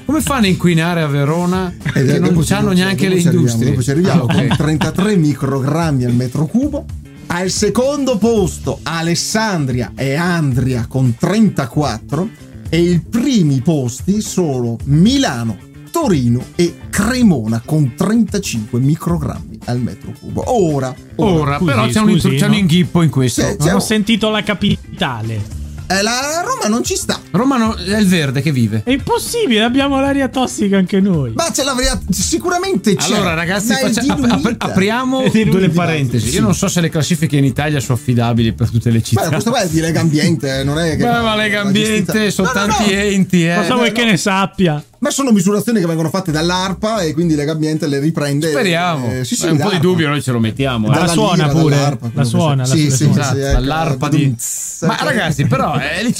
come 0.04 0.20
fanno 0.20 0.46
a 0.46 0.48
inquinare 0.48 1.02
a 1.02 1.06
Verona? 1.06 1.72
Eh, 1.94 2.04
che 2.04 2.18
non 2.18 2.44
hanno 2.48 2.72
neanche 2.72 3.08
le 3.08 3.18
industrie. 3.18 3.70
Dopo 3.70 3.82
ci 3.82 3.90
arriviamo 3.90 4.22
ah, 4.22 4.24
okay. 4.24 4.48
con 4.48 4.56
33 4.56 5.16
microgrammi 5.16 6.04
al 6.04 6.14
metro 6.14 6.46
cubo. 6.46 6.84
Al 7.26 7.50
secondo 7.50 8.18
posto 8.18 8.80
Alessandria 8.82 9.92
e 9.94 10.14
Andria 10.14 10.86
con 10.86 11.16
34 11.18 12.28
e 12.68 12.80
i 12.80 13.00
primi 13.00 13.60
posti 13.60 14.20
sono 14.20 14.76
Milano, 14.84 15.56
Torino 15.92 16.42
e 16.56 16.78
Cremona 16.90 17.62
con 17.64 17.94
35 17.94 18.80
microgrammi 18.80 19.58
al 19.66 19.78
metro 19.78 20.12
cubo. 20.18 20.42
Ora, 20.46 20.92
ora, 21.16 21.32
ora 21.32 21.56
scusi, 21.58 21.70
però 21.70 21.86
c'è, 21.86 21.92
scusi, 21.92 22.26
un, 22.26 22.36
c'è 22.36 22.46
no? 22.46 22.52
un 22.52 22.58
inghippo 22.58 23.02
in 23.02 23.10
questo. 23.10 23.42
C'è, 23.42 23.56
c'è 23.56 23.74
ho 23.74 23.78
sentito 23.78 24.30
la 24.30 24.42
capitale. 24.42 25.60
Eh, 25.86 26.02
la 26.02 26.42
Roma 26.42 26.68
non 26.68 26.82
ci 26.82 26.96
sta. 26.96 27.20
Roma 27.32 27.58
no, 27.58 27.74
è 27.74 27.98
il 27.98 28.06
verde 28.06 28.40
che 28.40 28.52
vive. 28.52 28.80
È 28.84 28.90
impossibile, 28.90 29.62
abbiamo 29.62 30.00
l'aria 30.00 30.28
tossica 30.28 30.78
anche 30.78 30.98
noi. 30.98 31.32
Ma 31.34 31.50
c'è 31.52 31.62
l'aria, 31.62 32.00
sicuramente 32.08 32.94
c'è. 32.94 33.12
Allora, 33.12 33.34
ragazzi, 33.34 33.74
faccia, 33.74 34.00
ap- 34.00 34.54
apriamo 34.56 35.24
due 35.28 35.68
parentesi. 35.68 36.30
Sì. 36.30 36.36
Io 36.36 36.42
non 36.42 36.54
so 36.54 36.68
se 36.68 36.80
le 36.80 36.88
classifiche 36.88 37.36
in 37.36 37.44
Italia 37.44 37.78
sono 37.80 37.98
affidabili 37.98 38.54
per 38.54 38.70
tutte 38.70 38.88
le 38.90 39.02
città. 39.02 39.24
Ma 39.24 39.28
questo 39.28 39.50
qua 39.50 39.60
è 39.60 39.68
di 39.68 39.80
Lega 39.80 40.00
Ambiente, 40.00 40.64
non 40.64 40.78
è 40.78 40.96
che. 40.96 41.04
Beh, 41.04 41.20
ma 41.20 41.36
Lega 41.36 41.60
Ambiente 41.60 42.30
sono 42.30 42.48
no, 42.48 42.54
tanti 42.54 42.84
no, 42.84 42.96
no. 42.96 43.02
enti, 43.02 43.46
eh. 43.46 43.56
Cosa 43.56 43.74
vuoi 43.74 43.92
che 43.92 44.04
ne 44.04 44.16
sappia? 44.16 44.82
Ma 45.02 45.10
sono 45.10 45.32
misurazioni 45.32 45.80
che 45.80 45.86
vengono 45.86 46.10
fatte 46.10 46.30
dall'ARPA 46.30 47.02
e 47.02 47.12
quindi 47.12 47.34
Lega 47.34 47.52
Ambiente 47.52 47.88
le 47.88 47.98
riprende. 47.98 48.50
Speriamo. 48.50 49.10
Eh, 49.10 49.24
sì, 49.24 49.34
sì, 49.34 49.48
un 49.48 49.58
po' 49.58 49.70
di 49.70 49.80
dubbio 49.80 50.08
noi 50.08 50.22
ce 50.22 50.30
lo 50.30 50.38
mettiamo. 50.38 50.86
Ma 50.86 50.96
eh. 50.96 51.00
la 51.00 51.08
suona 51.08 51.46
lira, 51.48 51.58
pure. 51.58 51.98
La 52.14 52.24
suona. 52.24 52.64
Sì, 52.64 52.88
sì, 52.92 53.08
esatto, 53.08 53.34
sì, 53.34 53.40
dall'ARPA 53.40 54.08
di... 54.08 54.34
Ma 54.82 54.96
ragazzi, 55.02 55.46
però 55.46 55.76
eh, 55.76 56.14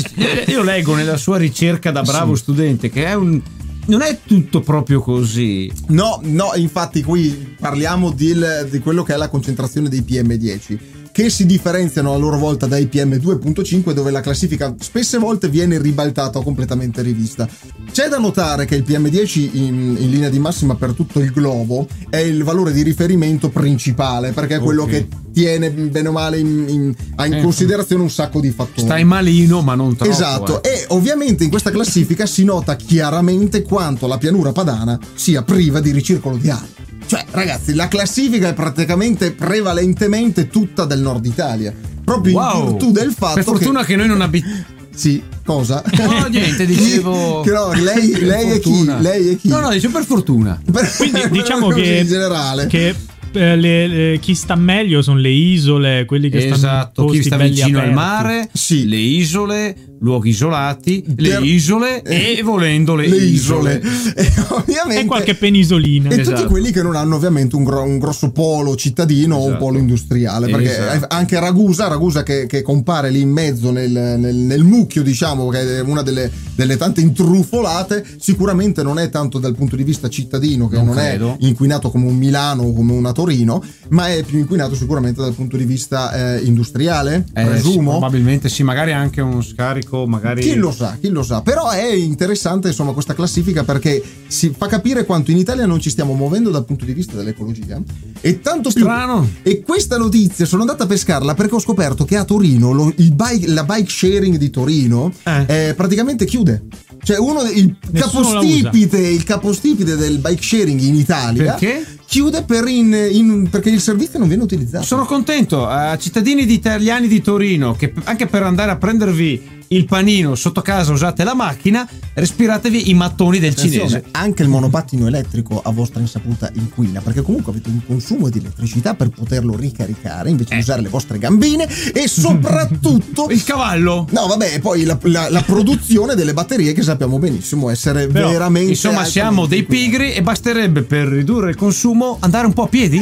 io 0.48 0.62
leggo 0.64 0.96
nella 0.96 1.16
sua 1.16 1.36
ricerca 1.38 1.92
da 1.92 2.02
bravo 2.02 2.34
sì. 2.34 2.42
studente 2.42 2.90
che 2.90 3.04
è 3.06 3.14
un 3.14 3.40
non 3.84 4.02
è 4.02 4.18
tutto 4.24 4.60
proprio 4.60 5.00
così. 5.00 5.70
No, 5.88 6.20
no, 6.22 6.52
infatti 6.54 7.02
qui 7.02 7.54
parliamo 7.58 8.10
di, 8.10 8.36
di, 8.68 8.78
quello 8.80 9.02
che 9.02 9.14
è 9.14 9.16
la 9.16 9.28
concentrazione 9.28 9.88
dei 9.88 10.04
PM10 10.06 10.78
che 11.12 11.28
si 11.28 11.44
differenziano 11.44 12.14
a 12.14 12.16
loro 12.16 12.38
volta 12.38 12.66
dai 12.66 12.88
PM2.5 12.90 13.92
dove 13.92 14.10
la 14.10 14.20
classifica 14.20 14.74
spesse 14.80 15.18
volte 15.18 15.48
viene 15.48 15.78
ribaltata 15.78 16.38
o 16.38 16.42
completamente 16.42 17.02
rivista. 17.02 17.46
C'è 17.92 18.08
da 18.08 18.18
notare 18.18 18.64
che 18.64 18.74
il 18.74 18.84
PM10 18.86 19.50
in, 19.52 19.96
in 19.98 20.10
linea 20.10 20.30
di 20.30 20.38
massima 20.38 20.74
per 20.74 20.94
tutto 20.94 21.20
il 21.20 21.30
globo 21.30 21.86
è 22.08 22.16
il 22.16 22.42
valore 22.42 22.72
di 22.72 22.82
riferimento 22.82 23.50
principale 23.50 24.32
perché 24.32 24.56
è 24.56 24.60
quello 24.60 24.84
okay. 24.84 25.06
che 25.08 25.20
tiene 25.32 25.70
bene 25.70 26.08
o 26.08 26.12
male 26.12 26.38
in, 26.38 26.64
in, 26.68 26.94
in 27.26 27.34
eh. 27.34 27.42
considerazione 27.42 28.02
un 28.02 28.10
sacco 28.10 28.40
di 28.40 28.50
fattori. 28.50 28.86
Stai 28.86 29.04
malino 29.04 29.60
ma 29.60 29.74
non 29.74 29.94
troppo. 29.94 30.10
Esatto 30.10 30.62
eh. 30.62 30.70
e 30.70 30.84
ovviamente 30.88 31.44
in 31.44 31.50
questa 31.50 31.70
classifica 31.70 32.24
si 32.24 32.44
nota 32.44 32.74
chiaramente 32.76 33.62
quanto 33.62 34.06
la 34.06 34.16
pianura 34.16 34.52
padana 34.52 34.98
sia 35.14 35.42
priva 35.42 35.80
di 35.80 35.90
ricircolo 35.90 36.36
di 36.36 36.48
aria. 36.48 36.80
Cioè, 37.12 37.26
ragazzi, 37.32 37.74
la 37.74 37.88
classifica 37.88 38.48
è 38.48 38.54
praticamente 38.54 39.32
prevalentemente 39.32 40.48
tutta 40.48 40.86
del 40.86 41.00
nord 41.00 41.26
Italia. 41.26 41.70
Proprio 42.02 42.38
wow. 42.38 42.58
in 42.58 42.68
virtù 42.70 42.90
del 42.90 43.12
fatto. 43.12 43.34
Per 43.34 43.44
fortuna 43.44 43.80
che, 43.80 43.88
che 43.88 43.96
noi 43.96 44.06
non 44.06 44.22
abitiamo. 44.22 44.64
Sì, 44.94 45.22
cosa? 45.44 45.84
No, 45.98 46.26
niente, 46.28 46.64
dicevo. 46.64 47.44
no, 47.52 47.72
lei, 47.74 48.18
lei 48.18 48.52
è 48.52 48.60
chi? 48.60 48.90
Lei 48.98 49.28
è 49.28 49.36
chi? 49.36 49.48
No, 49.48 49.60
no, 49.60 49.68
dice 49.68 49.90
per 49.90 50.06
fortuna. 50.06 50.58
Quindi 50.96 51.28
diciamo 51.28 51.68
che, 51.68 51.98
in 51.98 52.06
generale. 52.06 52.66
che 52.66 52.94
eh, 53.32 53.56
le, 53.56 53.86
le, 53.86 54.18
chi 54.18 54.34
sta 54.34 54.54
meglio 54.54 55.02
sono 55.02 55.18
le 55.18 55.28
isole, 55.28 56.06
quelli 56.06 56.30
che 56.30 56.48
esatto, 56.48 56.92
stanno 56.92 57.08
chi 57.08 57.22
sta 57.22 57.36
vicino 57.36 57.78
aperti. 57.78 57.88
al 57.88 57.92
mare, 57.92 58.48
sì. 58.54 58.88
le 58.88 58.96
isole, 58.96 59.76
luoghi 60.02 60.30
isolati, 60.30 61.04
le 61.16 61.38
isole 61.40 62.02
e 62.02 62.42
volendo 62.42 62.94
le, 62.94 63.06
le 63.06 63.16
isole. 63.16 63.80
isole. 63.82 64.00
E, 64.14 64.32
ovviamente, 64.48 65.00
e 65.00 65.04
qualche 65.06 65.34
penisolina. 65.34 66.10
E 66.10 66.20
esatto. 66.20 66.36
tutti 66.36 66.48
quelli 66.48 66.70
che 66.70 66.82
non 66.82 66.96
hanno 66.96 67.16
ovviamente 67.16 67.56
un, 67.56 67.64
gro- 67.64 67.82
un 67.82 67.98
grosso 67.98 68.30
polo 68.30 68.74
cittadino 68.76 69.36
esatto. 69.36 69.40
o 69.40 69.42
un 69.42 69.48
esatto. 69.50 69.64
polo 69.64 69.78
industriale. 69.78 70.48
Perché 70.48 70.78
esatto. 70.78 71.14
anche 71.14 71.40
Ragusa, 71.40 71.88
Ragusa 71.88 72.22
che, 72.22 72.46
che, 72.46 72.62
compare 72.62 73.10
lì 73.10 73.20
in 73.20 73.30
mezzo 73.30 73.70
nel, 73.70 73.90
nel, 73.90 74.34
nel, 74.34 74.64
mucchio, 74.64 75.02
diciamo, 75.02 75.48
che 75.48 75.78
è 75.78 75.80
una 75.80 76.02
delle, 76.02 76.30
delle, 76.54 76.76
tante 76.76 77.00
intrufolate, 77.00 78.04
sicuramente 78.18 78.82
non 78.82 78.98
è 78.98 79.08
tanto 79.08 79.38
dal 79.38 79.54
punto 79.54 79.76
di 79.76 79.84
vista 79.84 80.08
cittadino, 80.08 80.68
che 80.68 80.76
non, 80.76 80.86
non 80.86 80.98
è 80.98 81.18
inquinato 81.40 81.90
come 81.90 82.06
un 82.06 82.16
Milano 82.16 82.64
o 82.64 82.72
come 82.72 82.92
una 82.92 83.12
Torino, 83.12 83.62
ma 83.90 84.08
è 84.08 84.22
più 84.24 84.38
inquinato 84.38 84.74
sicuramente 84.74 85.20
dal 85.20 85.34
punto 85.34 85.56
di 85.56 85.64
vista 85.64 86.36
eh, 86.36 86.40
industriale, 86.40 87.24
eh, 87.34 87.44
presumo. 87.44 87.92
Sì, 87.92 87.98
probabilmente 87.98 88.48
sì, 88.48 88.62
magari 88.62 88.92
anche 88.92 89.20
uno 89.20 89.42
scarico 89.42 89.91
Monaco, 89.92 90.06
magari. 90.06 90.42
Chi 90.42 90.54
lo 90.54 90.72
sa, 90.72 90.96
chi 91.00 91.08
lo 91.08 91.22
sa. 91.22 91.42
Però 91.42 91.68
è 91.68 91.92
interessante 91.92 92.68
insomma 92.68 92.92
questa 92.92 93.14
classifica 93.14 93.62
perché 93.62 94.02
si 94.26 94.52
fa 94.56 94.66
capire 94.66 95.04
quanto 95.04 95.30
in 95.30 95.36
Italia 95.36 95.66
non 95.66 95.80
ci 95.80 95.90
stiamo 95.90 96.14
muovendo 96.14 96.50
dal 96.50 96.64
punto 96.64 96.84
di 96.84 96.94
vista 96.94 97.16
dell'ecologia. 97.16 97.80
E 98.20 98.40
tanto 98.40 98.70
Strano. 98.70 99.28
più. 99.42 99.52
E 99.52 99.60
questa 99.60 99.98
notizia 99.98 100.46
sono 100.46 100.62
andata 100.62 100.84
a 100.84 100.86
pescarla 100.86 101.34
perché 101.34 101.54
ho 101.54 101.60
scoperto 101.60 102.04
che 102.04 102.16
a 102.16 102.24
Torino 102.24 102.72
lo, 102.72 102.92
bike, 102.96 103.48
la 103.48 103.64
bike 103.64 103.90
sharing 103.90 104.36
di 104.36 104.50
Torino 104.50 105.12
eh. 105.24 105.74
praticamente 105.76 106.24
chiude. 106.24 106.64
Cioè, 107.04 107.18
uno 107.18 107.42
il 107.42 107.76
capostipite, 107.92 108.98
il 108.98 109.24
capostipite 109.24 109.96
del 109.96 110.18
bike 110.18 110.42
sharing 110.42 110.80
in 110.80 110.94
Italia. 110.94 111.54
Perché? 111.54 111.84
chiude 112.06 112.42
per 112.42 112.68
in, 112.68 112.92
in, 113.10 113.48
perché 113.48 113.70
il 113.70 113.80
servizio 113.80 114.18
non 114.18 114.28
viene 114.28 114.42
utilizzato. 114.42 114.84
Sono 114.84 115.06
contento, 115.06 115.66
a 115.66 115.96
cittadini 115.96 116.42
italiani 116.52 117.08
di 117.08 117.22
Torino 117.22 117.74
che 117.74 117.94
anche 118.04 118.26
per 118.26 118.42
andare 118.42 118.70
a 118.70 118.76
prendervi 118.76 119.61
il 119.74 119.84
panino 119.86 120.34
sotto 120.34 120.60
casa, 120.62 120.92
usate 120.92 121.24
la 121.24 121.34
macchina, 121.34 121.88
respiratevi 122.14 122.90
i 122.90 122.94
mattoni 122.94 123.38
del 123.38 123.52
Attenzione, 123.52 123.88
cinese. 123.88 124.04
Anche 124.12 124.42
il 124.42 124.48
monopattino 124.48 125.06
elettrico 125.06 125.60
a 125.64 125.70
vostra 125.70 126.00
insaputa 126.00 126.50
inquina, 126.54 127.00
perché 127.00 127.22
comunque 127.22 127.52
avete 127.52 127.68
un 127.68 127.80
consumo 127.86 128.28
di 128.28 128.38
elettricità 128.38 128.94
per 128.94 129.08
poterlo 129.08 129.56
ricaricare 129.56 130.30
invece 130.30 130.52
Eh. 130.52 130.56
di 130.56 130.62
usare 130.62 130.82
le 130.82 130.88
vostre 130.88 131.18
gambine 131.18 131.66
e 131.92 132.06
soprattutto 132.08 133.26
Il 133.30 133.42
cavallo. 133.44 134.06
No, 134.10 134.26
vabbè, 134.26 134.54
e 134.54 134.58
poi 134.60 134.84
la, 134.84 134.98
la- 135.02 135.30
la 135.30 135.42
produzione 135.42 136.14
delle 136.14 136.34
batterie 136.34 136.72
che 136.72 136.82
sappiamo 136.82 137.18
benissimo 137.18 137.70
essere 137.70 138.06
Però, 138.08 138.28
veramente. 138.30 138.70
Insomma, 138.70 139.04
siamo 139.04 139.46
dei 139.46 139.62
pigri 139.64 140.12
e 140.12 140.22
basterebbe 140.22 140.82
per 140.82 141.06
ridurre 141.08 141.50
il 141.50 141.56
consumo 141.56 142.18
andare 142.20 142.46
un 142.46 142.52
po' 142.52 142.64
a 142.64 142.68
piedi? 142.68 143.00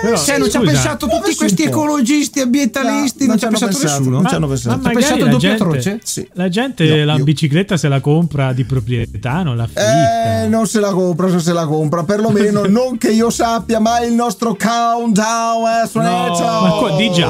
Però, 0.00 0.16
Se 0.16 0.36
non 0.38 0.50
ci 0.50 0.56
ha 0.56 0.60
pensato 0.60 1.06
tutti 1.06 1.34
questi 1.34 1.62
ecologisti, 1.64 2.40
ambientalisti, 2.40 3.26
No, 3.26 3.30
non 3.34 3.38
ci 3.38 3.44
ha 3.44 3.48
non 3.50 3.58
ci 3.58 3.64
hanno 3.64 3.70
pensato 3.70 3.78
pensato, 3.78 3.98
nessuno. 4.00 4.16
non 4.20 4.26
ci 4.28 4.34
hanno 4.34 4.46
pensato. 4.48 4.80
Ma 4.82 4.88
ha 4.88 4.92
pensato 4.92 5.18
doppio 5.24 5.38
gente, 5.38 5.62
atroce? 5.62 6.00
Sì. 6.08 6.26
la 6.32 6.48
gente 6.48 6.84
Io- 6.84 7.04
la 7.04 7.16
io- 7.16 7.24
bicicletta 7.24 7.76
se 7.76 7.86
la 7.88 8.00
compra 8.00 8.52
di 8.54 8.64
proprietà, 8.64 9.42
non 9.42 9.56
la 9.56 9.64
affitta. 9.64 10.42
Eh, 10.44 10.48
non 10.48 10.66
se 10.66 10.80
la 10.80 10.90
compra, 10.90 11.28
se 11.30 11.38
se 11.38 11.52
la 11.52 11.66
compra, 11.66 12.02
perlomeno 12.04 12.64
non 12.66 12.96
che 12.96 13.10
io 13.10 13.28
sappia 13.28 13.78
mai 13.78 14.08
il 14.08 14.14
nostro 14.14 14.56
countdown 14.56 15.82
è 15.84 15.86
suonato. 15.86 16.42
ma 16.42 16.70
qua- 16.78 16.96
di 16.96 17.10
già. 17.12 17.28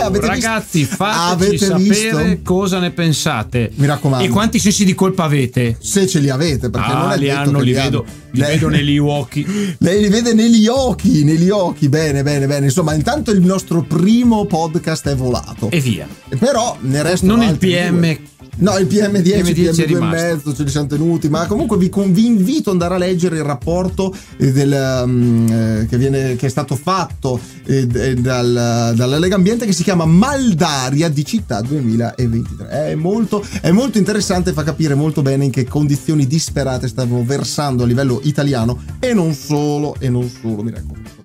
Eh, 0.00 0.02
avete 0.02 0.26
Ragazzi, 0.26 0.78
visto? 0.80 0.96
fateci 0.96 1.32
avete 1.32 1.66
sapere 1.66 2.24
visto? 2.24 2.38
cosa 2.42 2.78
ne 2.80 2.90
pensate. 2.90 3.70
Mi 3.76 3.86
raccomando. 3.86 4.24
E 4.24 4.28
quanti 4.28 4.58
sensi 4.58 4.84
di 4.84 4.94
colpa 4.94 5.24
avete? 5.24 5.76
Se 5.80 6.06
ce 6.06 6.18
li 6.18 6.28
avete, 6.30 6.68
perché 6.70 6.90
ah, 6.90 6.98
non 7.02 7.10
è 7.12 7.16
li 7.16 7.26
detto 7.26 7.38
hanno, 7.38 7.58
che 7.58 7.64
li 7.64 7.70
li 7.70 7.76
vedo, 7.76 7.98
hanno. 8.00 8.10
li 8.32 8.40
Lei- 8.40 8.54
vedo 8.54 8.68
negli 8.68 8.98
occhi. 8.98 9.76
Lei 9.78 10.00
li 10.02 10.08
vede 10.08 10.34
negli 10.34 10.66
occhi, 10.66 11.22
negli 11.24 11.48
occhi. 11.50 11.88
Bene, 11.88 12.22
bene, 12.22 12.46
bene. 12.46 12.66
Insomma, 12.66 12.94
intanto 12.94 13.30
il 13.30 13.40
nostro 13.40 13.82
primo 13.82 14.44
podcast 14.46 15.08
è 15.08 15.14
volato. 15.16 15.70
E 15.70 15.80
via. 15.80 16.06
Però 16.38 16.76
ne 16.80 17.02
restano 17.02 17.36
Non 17.36 17.48
il 17.48 17.58
PM. 17.58 17.98
due. 18.00 18.15
No, 18.58 18.78
il 18.78 18.86
PM10, 18.86 19.42
PM10 19.42 19.52
PM2 19.52 19.76
è 19.76 19.82
e 19.82 19.84
rimasto. 19.84 20.06
mezzo, 20.16 20.54
ce 20.54 20.62
li 20.62 20.70
siamo 20.70 20.86
tenuti, 20.86 21.28
ma 21.28 21.46
comunque 21.46 21.76
vi, 21.76 21.90
con- 21.90 22.12
vi 22.12 22.24
invito 22.24 22.70
ad 22.70 22.80
andare 22.80 22.94
a 22.94 22.98
leggere 22.98 23.36
il 23.36 23.42
rapporto 23.42 24.14
eh, 24.38 24.52
del, 24.52 24.72
eh, 24.72 25.86
che, 25.86 25.98
viene, 25.98 26.36
che 26.36 26.46
è 26.46 26.48
stato 26.48 26.74
fatto 26.74 27.38
eh, 27.64 27.86
eh, 27.92 28.14
dal- 28.14 28.92
dalla 28.94 29.18
Lega 29.18 29.34
Ambiente 29.34 29.66
che 29.66 29.72
si 29.72 29.82
chiama 29.82 30.06
Maldaria 30.06 31.08
di 31.10 31.24
Città 31.24 31.60
2023. 31.60 32.68
È 32.68 32.94
molto, 32.94 33.44
è 33.60 33.70
molto 33.72 33.98
interessante, 33.98 34.52
fa 34.52 34.62
capire 34.62 34.94
molto 34.94 35.20
bene 35.20 35.44
in 35.44 35.50
che 35.50 35.64
condizioni 35.64 36.26
disperate 36.26 36.88
stavano 36.88 37.24
versando 37.24 37.82
a 37.82 37.86
livello 37.86 38.20
italiano 38.22 38.80
e 38.98 39.12
non 39.12 39.34
solo, 39.34 39.96
e 39.98 40.08
non 40.08 40.30
solo, 40.30 40.62
mi 40.62 40.70
raccomando. 40.70 41.15